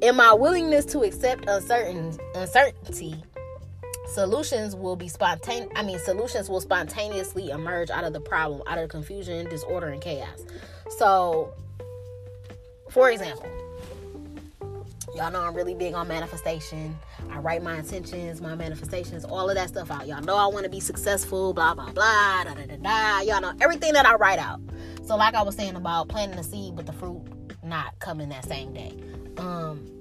in 0.00 0.16
my 0.16 0.34
willingness 0.34 0.84
to 0.86 1.02
accept 1.02 1.44
uncertain 1.46 2.18
uncertainty, 2.34 3.14
solutions 4.08 4.74
will 4.74 4.96
be 4.96 5.06
spontaneous. 5.06 5.70
I 5.76 5.84
mean, 5.84 6.00
solutions 6.00 6.50
will 6.50 6.60
spontaneously 6.60 7.50
emerge 7.50 7.90
out 7.90 8.02
of 8.02 8.12
the 8.12 8.20
problem, 8.20 8.64
out 8.66 8.78
of 8.78 8.88
confusion, 8.88 9.48
disorder, 9.48 9.86
and 9.86 10.02
chaos. 10.02 10.44
So, 10.98 11.54
for 12.90 13.12
example, 13.12 13.48
y'all 15.16 15.32
know 15.32 15.40
I'm 15.40 15.54
really 15.54 15.74
big 15.74 15.94
on 15.94 16.06
manifestation. 16.08 16.96
I 17.30 17.38
write 17.38 17.62
my 17.62 17.78
intentions, 17.78 18.40
my 18.40 18.54
manifestations, 18.54 19.24
all 19.24 19.48
of 19.48 19.56
that 19.56 19.68
stuff 19.68 19.90
out. 19.90 20.06
Y'all 20.06 20.22
know 20.22 20.36
I 20.36 20.46
want 20.46 20.64
to 20.64 20.70
be 20.70 20.80
successful, 20.80 21.54
blah, 21.54 21.74
blah, 21.74 21.90
blah, 21.92 22.44
da, 22.44 22.54
da, 22.54 22.66
da, 22.66 22.76
da. 22.76 23.20
Y'all 23.20 23.40
know 23.40 23.52
everything 23.60 23.94
that 23.94 24.06
I 24.06 24.14
write 24.14 24.38
out. 24.38 24.60
So, 25.04 25.16
like 25.16 25.34
I 25.34 25.42
was 25.42 25.56
saying 25.56 25.76
about 25.76 26.08
planting 26.08 26.36
the 26.36 26.44
seed 26.44 26.76
with 26.76 26.86
the 26.86 26.92
fruit 26.92 27.22
not 27.62 27.98
coming 27.98 28.28
that 28.28 28.44
same 28.44 28.72
day. 28.72 28.92
Um, 29.38 29.96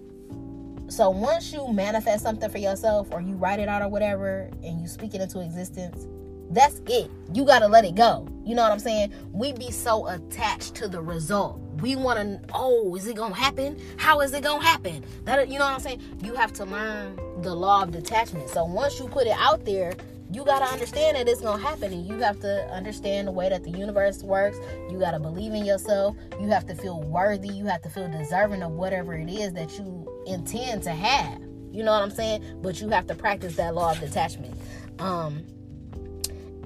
so 0.88 1.10
once 1.10 1.52
you 1.52 1.68
manifest 1.74 2.24
something 2.24 2.50
for 2.50 2.60
yourself 2.60 3.08
or 3.12 3.20
you 3.20 3.34
write 3.36 3.60
it 3.60 3.68
out 3.68 3.82
or 3.82 3.90
whatever 3.90 4.50
and 4.64 4.80
you 4.80 4.88
speak 4.88 5.16
it 5.16 5.22
into 5.22 5.40
existence, 5.40 6.08
that's 6.50 6.82
it. 6.88 7.10
You 7.34 7.46
got 7.46 7.60
to 7.60 7.68
let 7.68 7.86
it 7.86 7.96
go. 7.96 8.28
You 8.46 8.56
know 8.56 8.64
what 8.64 8.72
I'm 8.72 8.80
saying? 8.80 9.14
We 9.32 9.54
be 9.54 9.72
so 9.72 10.08
attached 10.08 10.76
to 10.76 10.88
the 10.88 11.02
result. 11.02 11.60
We 11.82 11.96
want 11.96 12.20
to 12.20 12.40
oh 12.54 12.96
is 12.96 13.06
it 13.06 13.18
gonna 13.18 13.36
happen? 13.36 13.82
How 13.98 14.22
is 14.22 14.34
it 14.34 14.44
gonna 14.44 14.64
happen? 14.64 15.04
That 15.26 15.50
you 15.50 15.60
know 15.60 15.66
what 15.66 15.74
i'm 15.74 15.82
saying? 15.82 16.02
You 16.24 16.34
have 16.36 16.54
to 16.54 16.66
learn 16.66 17.20
the 17.42 17.54
law 17.54 17.84
of 17.84 17.92
detachment. 17.92 18.50
So 18.50 18.64
once 18.64 18.98
you 18.98 19.08
put 19.08 19.28
it 19.28 19.36
out 19.38 19.66
there 19.66 19.94
you 20.32 20.44
got 20.44 20.60
to 20.60 20.66
understand 20.66 21.18
that 21.18 21.28
it's 21.28 21.42
going 21.42 21.60
to 21.60 21.66
happen 21.66 21.94
and 21.94 22.06
you 22.06 22.18
have 22.20 22.40
to 22.40 22.68
understand 22.72 23.28
the 23.28 23.32
way 23.32 23.48
that 23.48 23.64
the 23.64 23.70
universe 23.70 24.24
works. 24.24 24.58
You 24.90 25.00
got 25.00 25.12
to 25.12 25.20
believe 25.20 25.54
in 25.54 25.64
yourself. 25.64 26.16
You 26.40 26.48
have 26.48 26.66
to 26.66 26.76
feel 26.76 27.02
worthy. 27.02 27.50
You 27.50 27.66
have 27.68 27.82
to 27.84 27.90
feel 27.90 28.10
deserving 28.10 28.64
of 28.64 28.72
whatever 28.72 29.14
it 29.14 29.30
is 29.30 29.54
that 29.54 29.78
you 29.78 30.24
intend 30.26 30.84
to 30.84 30.92
have. 30.92 31.40
You 31.72 31.84
know 31.84 31.92
what 31.92 32.02
i'm 32.02 32.12
saying? 32.12 32.60
But 32.62 32.80
you 32.80 32.88
have 32.90 33.06
to 33.08 33.16
practice 33.16 33.58
that 33.58 33.76
law 33.76 33.92
of 33.92 34.00
detachment. 34.00 34.56
Um 35.00 35.44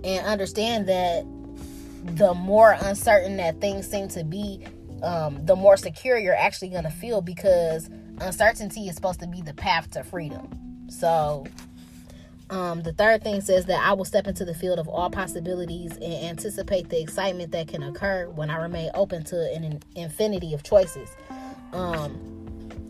and 0.04 0.26
understand 0.26 0.88
that 0.88 1.26
the 2.16 2.34
more 2.34 2.78
uncertain 2.82 3.38
that 3.38 3.60
things 3.60 3.88
seem 3.88 4.08
to 4.10 4.24
be 4.24 4.66
um, 5.04 5.46
the 5.46 5.56
more 5.56 5.78
secure 5.78 6.18
you're 6.18 6.36
actually 6.36 6.70
going 6.70 6.84
to 6.84 6.90
feel 6.90 7.22
because 7.22 7.90
uncertainty 8.20 8.88
is 8.88 8.96
supposed 8.96 9.20
to 9.22 9.28
be 9.28 9.42
the 9.42 9.54
path 9.54 9.90
to 9.92 10.04
freedom. 10.04 10.50
So, 10.90 11.46
um, 12.50 12.82
the 12.82 12.94
third 12.94 13.24
thing 13.24 13.42
says 13.42 13.66
that 13.66 13.80
I 13.80 13.94
will 13.94 14.06
step 14.06 14.26
into 14.26 14.44
the 14.44 14.56
field 14.56 14.80
of 14.80 14.88
all 14.88 15.10
possibilities 15.10 15.92
and 15.94 16.26
anticipate 16.26 16.90
the 16.90 17.00
excitement 17.00 17.52
that 17.52 17.68
can 17.68 17.84
occur 17.84 18.28
when 18.30 18.50
I 18.50 18.58
remain 18.58 18.90
open 18.96 19.24
to 19.26 19.54
an 19.54 19.80
infinity 19.96 20.54
of 20.56 20.64
choices. 20.64 21.10
Um, 21.74 22.18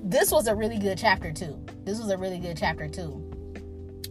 this 0.02 0.32
was 0.32 0.48
a 0.48 0.56
really 0.56 0.80
good 0.80 0.98
chapter, 0.98 1.34
too. 1.34 1.60
This 1.84 2.00
was 2.00 2.10
a 2.10 2.18
really 2.18 2.40
good 2.40 2.56
chapter, 2.56 2.88
too. 2.88 3.22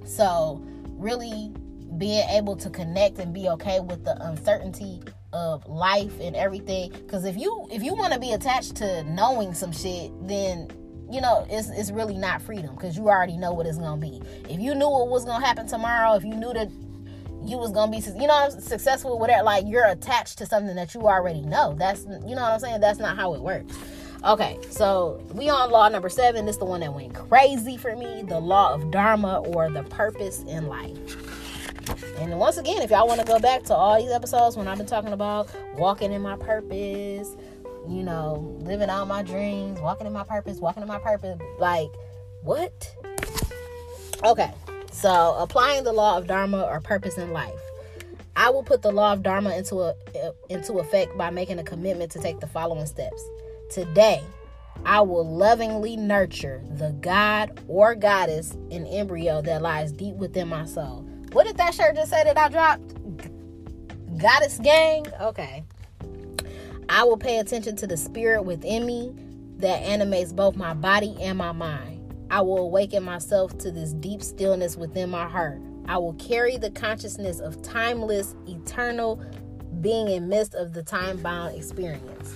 So, 0.05 0.63
really 0.85 1.51
being 1.97 2.29
able 2.31 2.57
to 2.57 2.69
connect 2.69 3.19
and 3.19 3.33
be 3.33 3.49
okay 3.49 3.81
with 3.81 4.05
the 4.05 4.21
uncertainty 4.27 5.01
of 5.33 5.67
life 5.67 6.13
and 6.21 6.37
everything. 6.37 6.91
Because 6.91 7.25
if 7.25 7.37
you 7.37 7.69
if 7.71 7.83
you 7.83 7.95
want 7.95 8.13
to 8.13 8.21
be 8.21 8.33
attached 8.33 8.77
to 8.77 9.03
knowing 9.05 9.55
some 9.55 9.73
shit 9.73 10.11
then 10.27 10.71
you 11.11 11.21
know 11.21 11.47
it's 11.49 11.69
it's 11.71 11.91
really 11.91 12.17
not 12.17 12.43
freedom 12.43 12.75
because 12.75 12.97
you 12.97 13.09
already 13.09 13.37
know 13.37 13.53
what 13.53 13.67
it's 13.67 13.79
gonna 13.79 14.01
be. 14.01 14.21
If 14.49 14.61
you 14.61 14.75
knew 14.75 14.89
what 14.89 15.09
was 15.09 15.25
gonna 15.25 15.45
happen 15.45 15.67
tomorrow 15.67 16.15
if 16.15 16.25
you 16.25 16.35
knew 16.35 16.53
that 16.53 16.69
you 17.45 17.57
was 17.57 17.73
gonna 17.73 17.91
be 17.91 17.99
you 18.19 18.27
know 18.27 18.49
successful 18.51 19.13
with 19.13 19.21
whatever 19.21 19.45
like 19.45 19.65
you're 19.67 19.87
attached 19.87 20.39
to 20.39 20.47
something 20.47 20.77
that 20.77 20.95
you 20.95 21.03
already 21.03 21.43
know. 21.43 21.75
That's 21.79 22.05
you 22.05 22.35
know 22.35 22.43
what 22.43 22.53
i'm 22.53 22.61
saying? 22.61 22.81
That's 22.81 22.99
not 22.99 23.17
how 23.17 23.35
it 23.35 23.41
works. 23.41 23.77
Okay 24.25 24.59
so 24.71 25.23
we 25.33 25.49
on 25.51 25.71
law 25.71 25.89
number 25.89 26.09
seven. 26.09 26.47
This 26.47 26.57
is 26.57 26.61
the 26.61 26.65
one 26.65 26.81
that 26.81 26.95
went 26.95 27.15
crazy 27.15 27.77
for 27.77 27.95
me 27.97 28.23
the 28.23 28.39
law 28.39 28.73
of 28.73 28.91
dharma 28.91 29.41
or 29.41 29.71
the 29.71 29.83
purpose 29.85 30.43
in 30.49 30.67
life 30.69 31.28
And 32.19 32.39
once 32.39 32.57
again, 32.57 32.83
if 32.83 32.91
y'all 32.91 33.07
want 33.07 33.21
to 33.21 33.27
go 33.27 33.39
back 33.39 33.63
to 33.65 33.75
all 33.75 34.01
these 34.01 34.11
episodes 34.11 34.57
when 34.57 34.69
I've 34.69 34.79
been 34.79 34.87
talking 34.87 35.13
about 35.13 35.51
walking 35.77 36.13
in 36.13 36.23
my 36.23 36.37
purpose, 36.37 37.37
you 37.89 38.03
know, 38.03 38.57
living 38.61 38.91
out 38.91 39.07
my 39.09 39.23
dreams, 39.23 39.81
walking 39.81 40.07
in 40.07 40.13
my 40.13 40.25
purpose, 40.25 40.59
walking 40.59 40.83
in 40.83 40.89
my 40.89 40.99
purpose, 40.99 41.39
like 41.59 41.89
what? 42.43 42.95
Okay. 44.25 44.53
So, 44.91 45.37
applying 45.39 45.85
the 45.85 45.93
law 45.93 46.19
of 46.19 46.27
dharma 46.27 46.63
or 46.63 46.81
purpose 46.81 47.19
in 47.19 47.33
life. 47.33 47.61
I 48.35 48.51
will 48.51 48.63
put 48.63 48.83
the 48.83 48.93
law 48.93 49.13
of 49.13 49.23
dharma 49.23 49.57
into 49.57 49.77
a 49.77 49.91
uh, 49.91 50.33
into 50.49 50.79
effect 50.79 51.17
by 51.17 51.31
making 51.31 51.59
a 51.59 51.65
commitment 51.65 52.13
to 52.13 52.21
take 52.21 52.41
the 52.41 52.47
following 52.47 52.87
steps. 52.87 53.23
Today, 53.71 54.23
I 54.85 55.01
will 55.01 55.29
lovingly 55.29 55.97
nurture 55.97 56.63
the 56.77 56.93
God 57.01 57.61
or 57.69 57.95
goddess 57.95 58.57
in 58.71 58.87
embryo 58.87 59.43
that 59.43 59.63
lies 59.63 59.93
deep 59.93 60.15
within 60.17 60.49
my 60.49 60.67
soul. 60.67 61.08
What 61.33 61.47
did 61.47 61.57
that 61.59 61.75
shirt 61.75 61.95
just 61.95 62.11
say 62.11 62.25
that 62.25 62.39
I 62.39 62.49
dropped? 62.49 62.95
Goddess 64.19 64.59
gang? 64.59 65.07
Okay. 65.21 65.65
I 66.89 67.05
will 67.05 67.19
pay 67.19 67.39
attention 67.39 67.77
to 67.77 67.87
the 67.87 67.97
spirit 67.97 68.43
within 68.43 68.87
me 68.87 69.15
that 69.59 69.83
animates 69.83 70.33
both 70.33 70.57
my 70.57 70.73
body 70.75 71.17
and 71.21 71.37
my 71.37 71.53
mind. 71.53 71.97
I 72.31 72.41
will 72.41 72.59
awaken 72.59 73.03
myself 73.03 73.57
to 73.59 73.71
this 73.71 73.93
deep 73.93 74.23
stillness 74.23 74.77
within 74.77 75.11
my 75.11 75.29
heart. 75.29 75.61
I 75.87 75.99
will 75.99 76.15
carry 76.15 76.57
the 76.57 76.71
consciousness 76.71 77.41
of 77.41 77.63
timeless, 77.63 78.35
eternal 78.47 79.23
being 79.81 80.09
in 80.09 80.29
midst 80.29 80.55
of 80.55 80.73
the 80.73 80.83
time-bound 80.83 81.57
experience. 81.57 82.35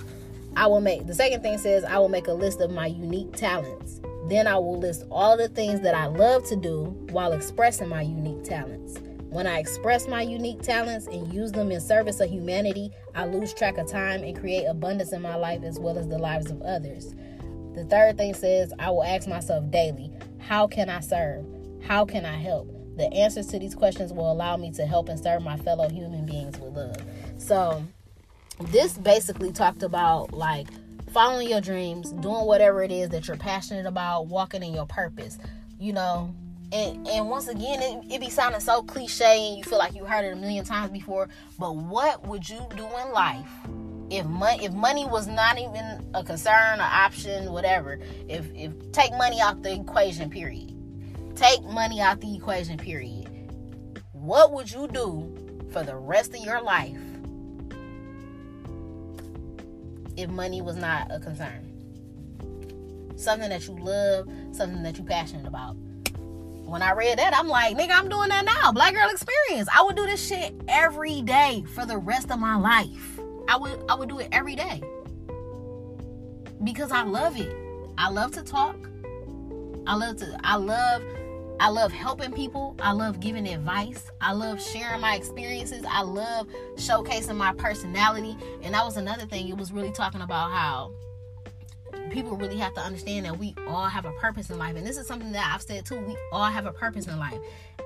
I 0.57 0.67
will 0.67 0.81
make 0.81 1.07
the 1.07 1.15
second 1.15 1.43
thing 1.43 1.59
says 1.59 1.85
I 1.85 1.99
will 1.99 2.09
make 2.09 2.29
a 2.29 2.33
list 2.33 2.61
of 2.61 2.71
my 2.71 2.87
unique 2.87 3.33
talents. 3.33 4.01
Then 4.29 4.47
I 4.47 4.57
will 4.57 4.79
list 4.79 5.05
all 5.11 5.37
the 5.37 5.49
things 5.49 5.81
that 5.81 5.95
I 5.95 6.07
love 6.07 6.45
to 6.49 6.57
do 6.57 6.85
while 7.11 7.33
expressing 7.33 7.89
my 7.89 8.03
unique 8.03 8.45
talents. 8.45 8.99
When 9.31 9.47
I 9.47 9.59
express 9.59 10.07
my 10.07 10.21
unique 10.23 10.61
talents 10.61 11.07
and 11.07 11.33
use 11.33 11.53
them 11.53 11.73
in 11.73 11.81
service 11.81 12.21
of 12.21 12.31
humanity, 12.31 12.91
I 13.15 13.25
lose 13.25 13.55
track 13.55 13.79
of 13.79 13.91
time 13.91 14.23
and 14.23 14.39
create 14.39 14.67
abundance 14.67 15.13
in 15.13 15.23
my 15.23 15.37
life 15.37 15.63
as 15.65 15.79
well 15.79 15.99
as 15.99 16.07
the 16.07 16.19
lives 16.19 16.51
of 16.51 16.61
others. 16.63 17.15
The 17.75 17.85
third 17.85 18.19
thing 18.19 18.35
says, 18.35 18.73
I 18.79 18.91
will 18.91 19.03
ask 19.03 19.27
myself 19.27 19.71
daily, 19.71 20.13
how 20.39 20.67
can 20.67 20.91
I 20.91 21.01
serve? 21.01 21.47
How 21.83 22.05
can 22.05 22.27
I 22.27 22.37
help? 22.37 22.69
The 22.99 23.11
answers 23.13 23.47
to 23.49 23.59
these 23.59 23.75
questions 23.75 24.13
will 24.13 24.31
allow 24.31 24.57
me 24.59 24.71
to 24.73 24.85
help 24.85 25.09
and 25.09 25.19
serve 25.19 25.43
my 25.43 25.57
fellow 25.57 25.89
human 25.89 26.27
beings 26.27 26.59
with 26.59 26.77
love. 26.77 26.97
So, 27.39 27.83
this 28.61 28.99
basically 28.99 29.51
talked 29.51 29.83
about 29.83 30.33
like 30.35 30.69
following 31.13 31.49
your 31.49 31.61
dreams, 31.61 32.13
doing 32.13 32.47
whatever 32.47 32.83
it 32.83 32.91
is 32.91 33.11
that 33.11 33.29
you're 33.29 33.37
passionate 33.37 33.87
about, 33.87 34.27
walking 34.27 34.63
in 34.63 34.73
your 34.73 34.87
purpose. 34.87 35.39
You 35.79 35.93
know, 35.93 36.35
and 36.73 37.07
and 37.07 37.29
once 37.29 37.49
again, 37.49 37.83
it, 37.83 38.15
it 38.15 38.21
be 38.21 38.31
sounding 38.31 38.61
so 38.61 38.83
cliche, 38.83 39.49
and 39.49 39.59
you 39.59 39.65
feel 39.65 39.79
like 39.79 39.95
you 39.95 40.05
heard 40.05 40.25
it 40.25 40.33
a 40.33 40.37
million 40.37 40.65
times 40.65 40.91
before. 40.91 41.29
But 41.59 41.77
what 41.77 42.27
would 42.27 42.49
you 42.49 42.61
do 42.77 42.85
in 42.85 43.13
life 43.13 43.49
if 44.11 44.27
money 44.27 44.65
if 44.65 44.73
money 44.73 45.07
was 45.07 45.27
not 45.27 45.59
even 45.59 46.11
a 46.15 46.23
concern, 46.23 46.75
an 46.75 46.81
option, 46.81 47.53
whatever, 47.53 47.99
if 48.29 48.47
if 48.55 48.93
take 48.93 49.13
money 49.13 49.41
out 49.41 49.63
the 49.63 49.73
equation, 49.73 50.31
period. 50.31 50.69
Take 51.35 51.63
money 51.65 52.01
out 52.01 52.21
the 52.21 52.37
equation, 52.37 52.77
period. 52.77 53.29
What 54.13 54.53
would 54.53 54.71
you 54.71 54.87
do 54.87 55.67
for 55.73 55.83
the 55.83 55.97
rest 55.97 56.35
of 56.35 56.45
your 56.45 56.61
life 56.61 56.99
if 60.17 60.29
money 60.31 60.63
was 60.63 60.77
not 60.77 61.09
a 61.11 61.19
concern? 61.21 61.69
Something 63.17 63.51
that 63.51 63.67
you 63.67 63.77
love, 63.79 64.29
something 64.53 64.83
that 64.83 64.99
you're 64.99 65.07
passionate 65.07 65.47
about. 65.47 65.77
When 66.65 66.81
I 66.81 66.93
read 66.93 67.19
that, 67.19 67.37
I'm 67.37 67.49
like, 67.49 67.77
nigga, 67.77 67.91
I'm 67.91 68.09
doing 68.09 68.31
that 68.31 68.45
now. 68.45 68.73
Black 68.73 68.95
girl 68.95 69.11
experience. 69.11 69.69
I 69.75 69.83
would 69.83 69.97
do 69.97 70.07
this 70.07 70.27
shit 70.27 70.55
every 70.69 71.21
day 71.23 71.65
for 71.75 71.85
the 71.85 71.99
rest 71.99 72.31
of 72.31 72.39
my 72.39 72.57
life. 72.57 73.21
I 73.49 73.57
would 73.57 73.85
I 73.89 73.95
would 73.95 74.09
do 74.09 74.19
it 74.21 74.29
every 74.33 74.55
day. 74.55 74.83
Because 76.65 76.91
I 76.91 77.03
love 77.03 77.37
it. 77.37 77.55
I 77.99 78.09
love 78.09 78.33
to 78.33 78.43
talk. 78.43 78.77
I 79.87 79.97
love 79.97 80.17
to 80.19 80.39
I 80.45 80.57
love 80.57 81.03
I 81.61 81.69
love 81.69 81.93
helping 81.93 82.33
people. 82.33 82.77
I 82.81 82.93
love 82.93 83.21
giving 83.21 83.47
advice. 83.47 84.11
I 84.21 84.33
love 84.33 84.61
sharing 84.63 85.01
my 85.01 85.15
experiences. 85.15 85.85
I 85.89 86.03
love 86.03 86.49
showcasing 86.77 87.37
my 87.37 87.53
personality. 87.55 88.37
And 88.63 88.75
that 88.75 88.85
was 88.85 88.97
another 88.97 89.27
thing. 89.27 89.49
It 89.49 89.57
was 89.57 89.73
really 89.73 89.93
talking 89.93 90.23
about 90.23 90.51
how 90.51 90.93
people 92.11 92.37
really 92.37 92.59
have 92.59 92.75
to 92.75 92.81
understand 92.81 93.27
that 93.27 93.39
we 93.39 93.55
all 93.69 93.87
have 93.87 94.05
a 94.05 94.13
purpose 94.13 94.51
in 94.51 94.59
life. 94.59 94.77
And 94.77 94.87
this 94.87 94.97
is 94.97 95.07
something 95.07 95.33
that 95.33 95.53
I've 95.55 95.63
said 95.63 95.87
too. 95.87 96.01
We 96.01 96.17
all 96.33 96.51
have 96.51 96.67
a 96.67 96.73
purpose 96.73 97.07
in 97.07 97.19
life 97.19 97.39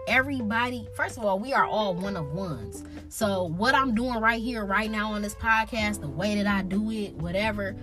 everybody 0.06 0.88
first 0.94 1.18
of 1.18 1.24
all 1.24 1.38
we 1.38 1.52
are 1.52 1.64
all 1.64 1.92
one 1.92 2.16
of 2.16 2.32
ones 2.32 2.84
so 3.08 3.44
what 3.44 3.74
i'm 3.74 3.94
doing 3.94 4.20
right 4.20 4.40
here 4.40 4.64
right 4.64 4.90
now 4.90 5.12
on 5.12 5.20
this 5.20 5.34
podcast 5.34 6.00
the 6.00 6.08
way 6.08 6.36
that 6.36 6.46
i 6.46 6.62
do 6.62 6.90
it 6.92 7.12
whatever 7.14 7.74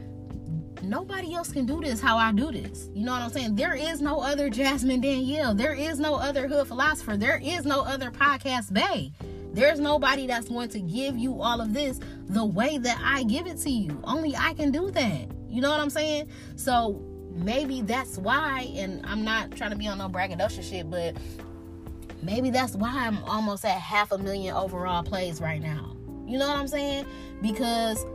nobody 0.84 1.34
else 1.34 1.52
can 1.52 1.66
do 1.66 1.82
this 1.82 2.02
how 2.02 2.18
i 2.18 2.32
do 2.32 2.52
this. 2.52 2.90
You 2.94 3.06
know 3.06 3.12
what 3.12 3.22
i'm 3.22 3.30
saying? 3.30 3.56
There 3.56 3.74
is 3.74 4.02
no 4.02 4.22
other 4.22 4.50
jasmine 4.50 5.02
danielle. 5.02 5.54
There 5.54 5.74
is 5.74 6.00
no 6.00 6.16
other 6.16 6.48
hood 6.48 6.68
philosopher. 6.68 7.18
There 7.18 7.40
is 7.44 7.66
no 7.66 7.82
other 7.82 8.12
podcast 8.12 8.74
bay. 8.74 9.12
There's 9.54 9.80
nobody 9.80 10.26
that's 10.26 10.50
going 10.50 10.70
to 10.70 10.80
give 10.80 11.18
you 11.18 11.42
all 11.42 11.62
of 11.62 11.74
this 11.74 12.00
the 12.26 12.46
way 12.46 12.78
that 12.78 13.00
i 13.04 13.24
give 13.24 13.48
it 13.48 13.60
to 13.60 13.70
you. 13.70 14.00
Only 14.04 14.36
i 14.36 14.54
can 14.54 14.72
do 14.72 14.92
that. 14.92 15.28
You 15.50 15.62
know 15.62 15.70
what 15.70 15.80
i'm 15.80 15.90
saying? 15.90 16.30
So 16.56 17.02
maybe 17.36 17.82
that's 17.82 18.18
why 18.20 18.72
and 18.76 19.04
i'm 19.06 19.24
not 19.24 19.50
trying 19.56 19.72
to 19.72 19.76
be 19.76 19.88
on 19.88 19.98
no 19.98 20.08
braggadocious 20.08 20.70
shit 20.70 20.88
but 20.88 21.16
Maybe 22.24 22.52
that's 22.52 22.74
why 22.74 22.90
I'm 22.90 23.22
almost 23.26 23.66
at 23.66 23.80
half 23.80 24.14
a 24.14 24.18
million 24.18 24.56
overall 24.56 25.04
plays 25.04 25.42
right 25.42 25.62
now. 25.62 25.96
You 26.26 26.38
know 26.38 26.48
what 26.48 26.58
I'm 26.58 26.70
saying? 26.70 27.06
Because 27.42 28.06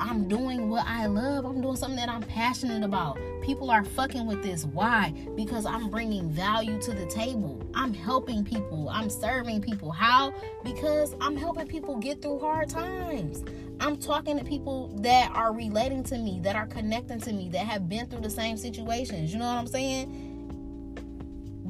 I'm 0.00 0.28
doing 0.28 0.68
what 0.68 0.86
I 0.86 1.06
love. 1.06 1.44
I'm 1.44 1.60
doing 1.60 1.76
something 1.76 1.96
that 1.96 2.08
I'm 2.08 2.22
passionate 2.22 2.84
about. 2.84 3.18
People 3.42 3.70
are 3.70 3.84
fucking 3.84 4.26
with 4.26 4.42
this. 4.42 4.64
Why? 4.64 5.12
Because 5.34 5.66
I'm 5.66 5.90
bringing 5.90 6.30
value 6.30 6.80
to 6.82 6.92
the 6.92 7.06
table. 7.06 7.68
I'm 7.74 7.92
helping 7.92 8.44
people. 8.44 8.88
I'm 8.90 9.10
serving 9.10 9.62
people. 9.62 9.90
How? 9.90 10.32
Because 10.62 11.14
I'm 11.20 11.36
helping 11.36 11.66
people 11.66 11.96
get 11.96 12.22
through 12.22 12.40
hard 12.40 12.68
times. 12.68 13.44
I'm 13.80 13.96
talking 13.96 14.38
to 14.38 14.44
people 14.44 14.88
that 15.02 15.30
are 15.34 15.52
relating 15.52 16.02
to 16.04 16.18
me, 16.18 16.40
that 16.40 16.56
are 16.56 16.66
connecting 16.66 17.20
to 17.20 17.32
me, 17.32 17.48
that 17.50 17.66
have 17.66 17.88
been 17.88 18.06
through 18.06 18.22
the 18.22 18.30
same 18.30 18.56
situations. 18.56 19.32
You 19.32 19.38
know 19.38 19.46
what 19.46 19.58
I'm 19.58 19.66
saying? 19.66 20.24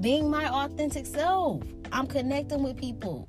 Being 0.01 0.31
my 0.31 0.49
authentic 0.49 1.07
self. 1.07 1.63
I'm 1.93 2.07
connecting 2.07 2.63
with 2.63 2.77
people. 2.77 3.29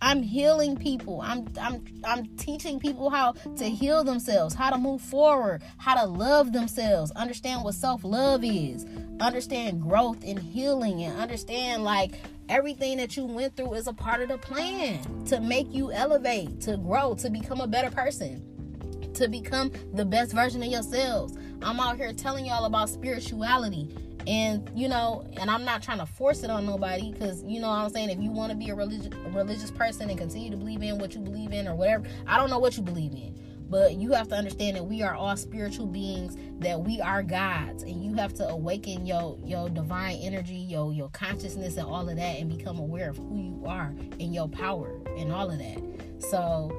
I'm 0.00 0.22
healing 0.22 0.76
people. 0.76 1.20
I'm 1.20 1.48
I'm 1.60 1.84
I'm 2.04 2.26
teaching 2.36 2.78
people 2.78 3.10
how 3.10 3.32
to 3.56 3.64
heal 3.64 4.04
themselves, 4.04 4.54
how 4.54 4.70
to 4.70 4.78
move 4.78 5.00
forward, 5.00 5.62
how 5.76 6.00
to 6.00 6.06
love 6.06 6.52
themselves, 6.52 7.10
understand 7.12 7.64
what 7.64 7.74
self-love 7.74 8.44
is, 8.44 8.86
understand 9.20 9.82
growth 9.82 10.18
and 10.24 10.38
healing 10.38 11.02
and 11.02 11.18
understand 11.18 11.82
like 11.82 12.12
everything 12.48 12.96
that 12.98 13.16
you 13.16 13.24
went 13.24 13.56
through 13.56 13.74
is 13.74 13.88
a 13.88 13.92
part 13.92 14.20
of 14.22 14.28
the 14.28 14.38
plan 14.38 15.24
to 15.26 15.40
make 15.40 15.72
you 15.74 15.90
elevate, 15.90 16.60
to 16.60 16.76
grow, 16.76 17.14
to 17.14 17.28
become 17.28 17.60
a 17.60 17.66
better 17.66 17.90
person, 17.90 19.10
to 19.14 19.28
become 19.28 19.72
the 19.94 20.04
best 20.04 20.32
version 20.32 20.62
of 20.62 20.68
yourselves. 20.68 21.36
I'm 21.60 21.80
out 21.80 21.96
here 21.96 22.12
telling 22.12 22.46
y'all 22.46 22.66
about 22.66 22.88
spirituality 22.88 23.94
and 24.28 24.70
you 24.74 24.88
know 24.88 25.24
and 25.40 25.50
i'm 25.50 25.64
not 25.64 25.82
trying 25.82 25.98
to 25.98 26.06
force 26.06 26.42
it 26.42 26.50
on 26.50 26.66
nobody 26.66 27.12
because 27.12 27.42
you 27.44 27.60
know 27.60 27.70
i'm 27.70 27.90
saying? 27.90 28.10
If 28.10 28.20
you 28.20 28.30
want 28.30 28.52
to 28.52 28.56
be 28.56 28.68
a 28.68 28.74
religious 28.74 29.08
religious 29.30 29.70
person 29.70 30.10
and 30.10 30.18
continue 30.18 30.50
to 30.50 30.56
believe 30.56 30.82
in 30.82 30.98
what 30.98 31.14
you 31.14 31.20
believe 31.20 31.52
in 31.52 31.66
or 31.66 31.74
whatever 31.74 32.06
i 32.26 32.36
don't 32.36 32.50
know 32.50 32.58
what 32.58 32.76
you 32.76 32.82
believe 32.82 33.12
in. 33.12 33.34
But 33.70 33.96
you 33.96 34.12
have 34.12 34.28
to 34.28 34.34
understand 34.34 34.78
that 34.78 34.84
we 34.86 35.02
are 35.02 35.14
all 35.14 35.36
spiritual 35.36 35.86
beings 35.86 36.38
that 36.60 36.80
we 36.80 37.02
are 37.02 37.22
gods 37.22 37.82
and 37.82 38.02
you 38.02 38.14
have 38.14 38.32
to 38.34 38.48
awaken 38.48 39.06
your 39.06 39.38
your 39.44 39.68
divine 39.68 40.16
energy 40.16 40.54
your 40.54 40.92
your 40.92 41.08
consciousness 41.10 41.76
and 41.76 41.86
all 41.86 42.08
of 42.08 42.16
that 42.16 42.38
and 42.38 42.54
become 42.54 42.78
aware 42.78 43.10
of 43.10 43.16
who 43.16 43.36
you 43.36 43.64
are 43.66 43.94
and 44.20 44.34
your 44.34 44.48
power 44.48 44.98
and 45.16 45.32
all 45.32 45.50
of 45.50 45.58
that. 45.58 45.82
So 46.30 46.70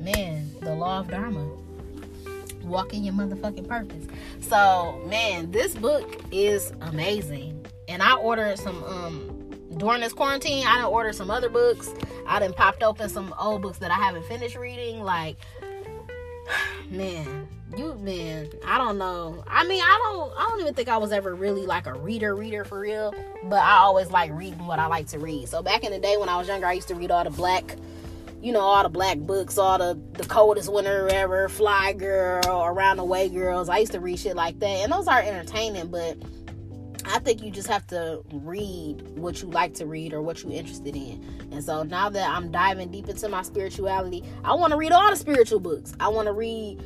man 0.00 0.50
the 0.60 0.74
law 0.74 1.00
of 1.00 1.08
dharma 1.08 1.48
walk 2.66 2.92
in 2.92 3.04
your 3.04 3.14
motherfucking 3.14 3.68
purpose. 3.68 4.06
So, 4.40 5.00
man, 5.06 5.50
this 5.50 5.74
book 5.74 6.20
is 6.30 6.72
amazing. 6.80 7.66
And 7.88 8.02
I 8.02 8.14
ordered 8.16 8.58
some 8.58 8.82
um 8.84 9.32
during 9.76 10.00
this 10.00 10.12
quarantine, 10.12 10.66
I 10.66 10.76
done 10.76 10.86
ordered 10.86 11.14
some 11.14 11.30
other 11.30 11.48
books. 11.48 11.90
I 12.26 12.38
done 12.38 12.52
popped 12.52 12.82
open 12.82 13.08
some 13.08 13.34
old 13.38 13.62
books 13.62 13.78
that 13.78 13.90
I 13.90 13.94
haven't 13.94 14.24
finished 14.24 14.56
reading. 14.56 15.02
Like, 15.02 15.36
man, 16.90 17.48
you 17.76 17.94
man, 17.96 18.48
I 18.64 18.78
don't 18.78 18.96
know. 18.96 19.44
I 19.46 19.66
mean, 19.66 19.82
I 19.82 20.00
don't 20.02 20.32
I 20.38 20.48
don't 20.48 20.60
even 20.60 20.74
think 20.74 20.88
I 20.88 20.96
was 20.96 21.12
ever 21.12 21.34
really 21.34 21.66
like 21.66 21.86
a 21.86 21.94
reader 21.94 22.34
reader 22.34 22.64
for 22.64 22.80
real. 22.80 23.14
But 23.44 23.60
I 23.60 23.78
always 23.78 24.10
like 24.10 24.32
reading 24.32 24.66
what 24.66 24.78
I 24.78 24.86
like 24.86 25.08
to 25.08 25.18
read. 25.18 25.48
So 25.48 25.62
back 25.62 25.84
in 25.84 25.92
the 25.92 25.98
day 25.98 26.16
when 26.16 26.28
I 26.28 26.36
was 26.36 26.48
younger, 26.48 26.66
I 26.66 26.72
used 26.72 26.88
to 26.88 26.94
read 26.94 27.10
all 27.10 27.24
the 27.24 27.30
black 27.30 27.76
you 28.42 28.52
know, 28.52 28.60
all 28.60 28.82
the 28.82 28.88
black 28.88 29.18
books, 29.18 29.58
all 29.58 29.78
the 29.78 30.00
the 30.14 30.24
coldest 30.24 30.72
winter 30.72 31.08
ever, 31.08 31.48
Fly 31.48 31.92
Girl, 31.92 32.64
Around 32.64 32.98
the 32.98 33.04
Way 33.04 33.28
Girls. 33.28 33.68
I 33.68 33.78
used 33.78 33.92
to 33.92 34.00
read 34.00 34.18
shit 34.18 34.36
like 34.36 34.58
that, 34.60 34.66
and 34.66 34.92
those 34.92 35.08
are 35.08 35.20
entertaining, 35.20 35.88
but 35.88 36.16
I 37.08 37.20
think 37.20 37.42
you 37.42 37.50
just 37.50 37.68
have 37.68 37.86
to 37.88 38.22
read 38.32 39.00
what 39.16 39.40
you 39.40 39.48
like 39.48 39.74
to 39.74 39.86
read 39.86 40.12
or 40.12 40.22
what 40.22 40.42
you're 40.42 40.52
interested 40.52 40.96
in. 40.96 41.24
And 41.52 41.62
so 41.62 41.84
now 41.84 42.08
that 42.10 42.28
I'm 42.28 42.50
diving 42.50 42.90
deep 42.90 43.08
into 43.08 43.28
my 43.28 43.42
spirituality, 43.42 44.24
I 44.44 44.54
want 44.54 44.72
to 44.72 44.76
read 44.76 44.92
all 44.92 45.08
the 45.10 45.16
spiritual 45.16 45.60
books. 45.60 45.94
I 46.00 46.08
want 46.08 46.26
to 46.26 46.32
read 46.32 46.82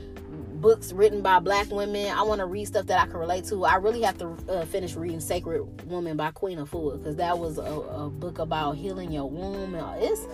books 0.61 0.93
written 0.93 1.23
by 1.23 1.39
black 1.39 1.71
women. 1.71 2.13
I 2.13 2.23
want 2.23 2.41
to 2.41 2.47
read 2.47 2.67
stuff 2.67 2.87
that 2.87 3.01
I 3.01 3.07
can 3.07 3.17
relate 3.17 3.45
to. 3.47 3.65
I 3.65 3.77
really 3.77 4.03
have 4.03 4.19
to 4.19 4.37
uh, 4.49 4.65
finish 4.67 4.95
reading 4.95 5.21
Sacred 5.21 5.89
Woman 5.91 6.17
by 6.17 6.31
Queen 6.33 6.59
of 6.59 6.71
Afua 6.71 6.99
because 6.99 7.17
that 7.17 7.39
was 7.39 7.59
a, 7.59 7.63
a, 7.63 8.11
book 8.11 8.39
about 8.39 8.77
healing 8.77 9.11
your 9.11 9.29
womb. 9.29 9.75
And 9.75 10.03
it's 10.03 10.27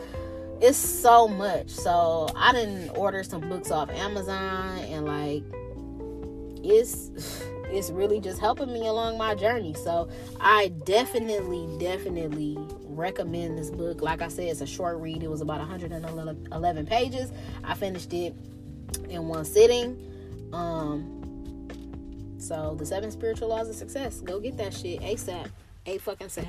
it's 0.60 0.78
so 0.78 1.28
much. 1.28 1.70
So 1.70 2.28
I 2.34 2.52
didn't 2.52 2.90
order 2.90 3.22
some 3.22 3.48
books 3.48 3.70
off 3.70 3.90
Amazon 3.90 4.78
and 4.78 5.04
like 5.04 5.42
it's 6.64 7.10
it's 7.70 7.90
really 7.90 8.20
just 8.20 8.40
helping 8.40 8.72
me 8.72 8.86
along 8.86 9.18
my 9.18 9.34
journey. 9.34 9.74
So 9.74 10.08
I 10.40 10.68
definitely, 10.84 11.66
definitely 11.78 12.56
recommend 12.84 13.58
this 13.58 13.70
book. 13.70 14.00
Like 14.00 14.22
I 14.22 14.28
said, 14.28 14.48
it's 14.48 14.60
a 14.60 14.66
short 14.66 14.98
read. 14.98 15.22
It 15.22 15.30
was 15.30 15.40
about 15.40 15.58
111 15.58 16.86
pages. 16.86 17.32
I 17.64 17.74
finished 17.74 18.12
it 18.12 18.34
in 19.08 19.28
one 19.28 19.44
sitting. 19.44 20.12
Um, 20.52 21.16
so 22.38 22.76
the 22.78 22.86
seven 22.86 23.10
spiritual 23.10 23.48
laws 23.48 23.68
of 23.68 23.74
success. 23.74 24.20
Go 24.20 24.38
get 24.40 24.56
that 24.58 24.72
shit 24.72 25.00
ASAP. 25.00 25.50
A 25.86 25.98
fucking 25.98 26.28
sap. 26.28 26.46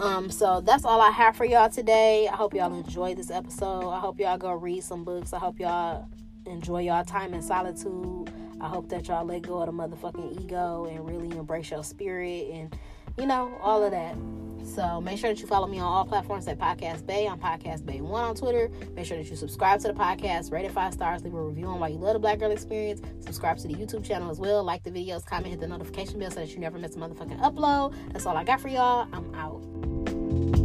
Um, 0.00 0.30
so 0.30 0.62
that's 0.62 0.86
all 0.86 0.98
I 1.02 1.10
have 1.10 1.36
for 1.36 1.44
y'all 1.44 1.68
today. 1.68 2.26
I 2.26 2.34
hope 2.34 2.54
y'all 2.54 2.72
enjoyed 2.72 3.18
this 3.18 3.30
episode. 3.30 3.90
I 3.90 4.00
hope 4.00 4.18
y'all 4.18 4.38
go 4.38 4.52
read 4.54 4.82
some 4.82 5.04
books. 5.04 5.34
I 5.34 5.38
hope 5.38 5.60
y'all 5.60 6.08
enjoy 6.46 6.82
y'all 6.82 7.04
time 7.04 7.34
in 7.34 7.42
solitude. 7.42 8.32
I 8.62 8.68
hope 8.68 8.88
that 8.88 9.08
y'all 9.08 9.26
let 9.26 9.42
go 9.42 9.60
of 9.60 9.66
the 9.66 9.72
motherfucking 9.72 10.40
ego 10.40 10.86
and 10.86 11.06
really 11.06 11.36
embrace 11.36 11.70
your 11.70 11.84
spirit 11.84 12.48
and 12.50 12.74
you 13.20 13.26
know 13.26 13.58
all 13.60 13.84
of 13.84 13.90
that. 13.90 14.16
So 14.64 15.00
make 15.00 15.18
sure 15.18 15.30
that 15.30 15.40
you 15.40 15.46
follow 15.46 15.66
me 15.66 15.78
on 15.78 15.84
all 15.84 16.04
platforms 16.04 16.46
at 16.48 16.58
Podcast 16.58 17.04
Bay. 17.06 17.26
I'm 17.26 17.38
Podcast 17.38 17.84
Bay 17.84 18.00
One 18.00 18.24
on 18.24 18.34
Twitter. 18.34 18.70
Make 18.94 19.04
sure 19.04 19.16
that 19.16 19.28
you 19.28 19.36
subscribe 19.36 19.80
to 19.80 19.88
the 19.88 19.94
podcast, 19.94 20.52
rate 20.52 20.64
it 20.64 20.72
five 20.72 20.94
stars, 20.94 21.22
leave 21.22 21.34
a 21.34 21.42
review 21.42 21.66
on 21.66 21.80
why 21.80 21.88
you 21.88 21.98
love 21.98 22.14
the 22.14 22.18
Black 22.18 22.38
Girl 22.38 22.50
Experience. 22.50 23.02
Subscribe 23.20 23.58
to 23.58 23.68
the 23.68 23.74
YouTube 23.74 24.04
channel 24.04 24.30
as 24.30 24.38
well. 24.38 24.62
Like 24.64 24.82
the 24.84 24.90
videos, 24.90 25.24
comment, 25.26 25.48
hit 25.48 25.60
the 25.60 25.68
notification 25.68 26.18
bell 26.18 26.30
so 26.30 26.40
that 26.40 26.50
you 26.50 26.58
never 26.58 26.78
miss 26.78 26.96
a 26.96 26.98
motherfucking 26.98 27.40
upload. 27.40 27.94
That's 28.12 28.26
all 28.26 28.36
I 28.36 28.44
got 28.44 28.60
for 28.60 28.68
y'all. 28.68 29.08
I'm 29.12 29.34
out. 29.34 30.59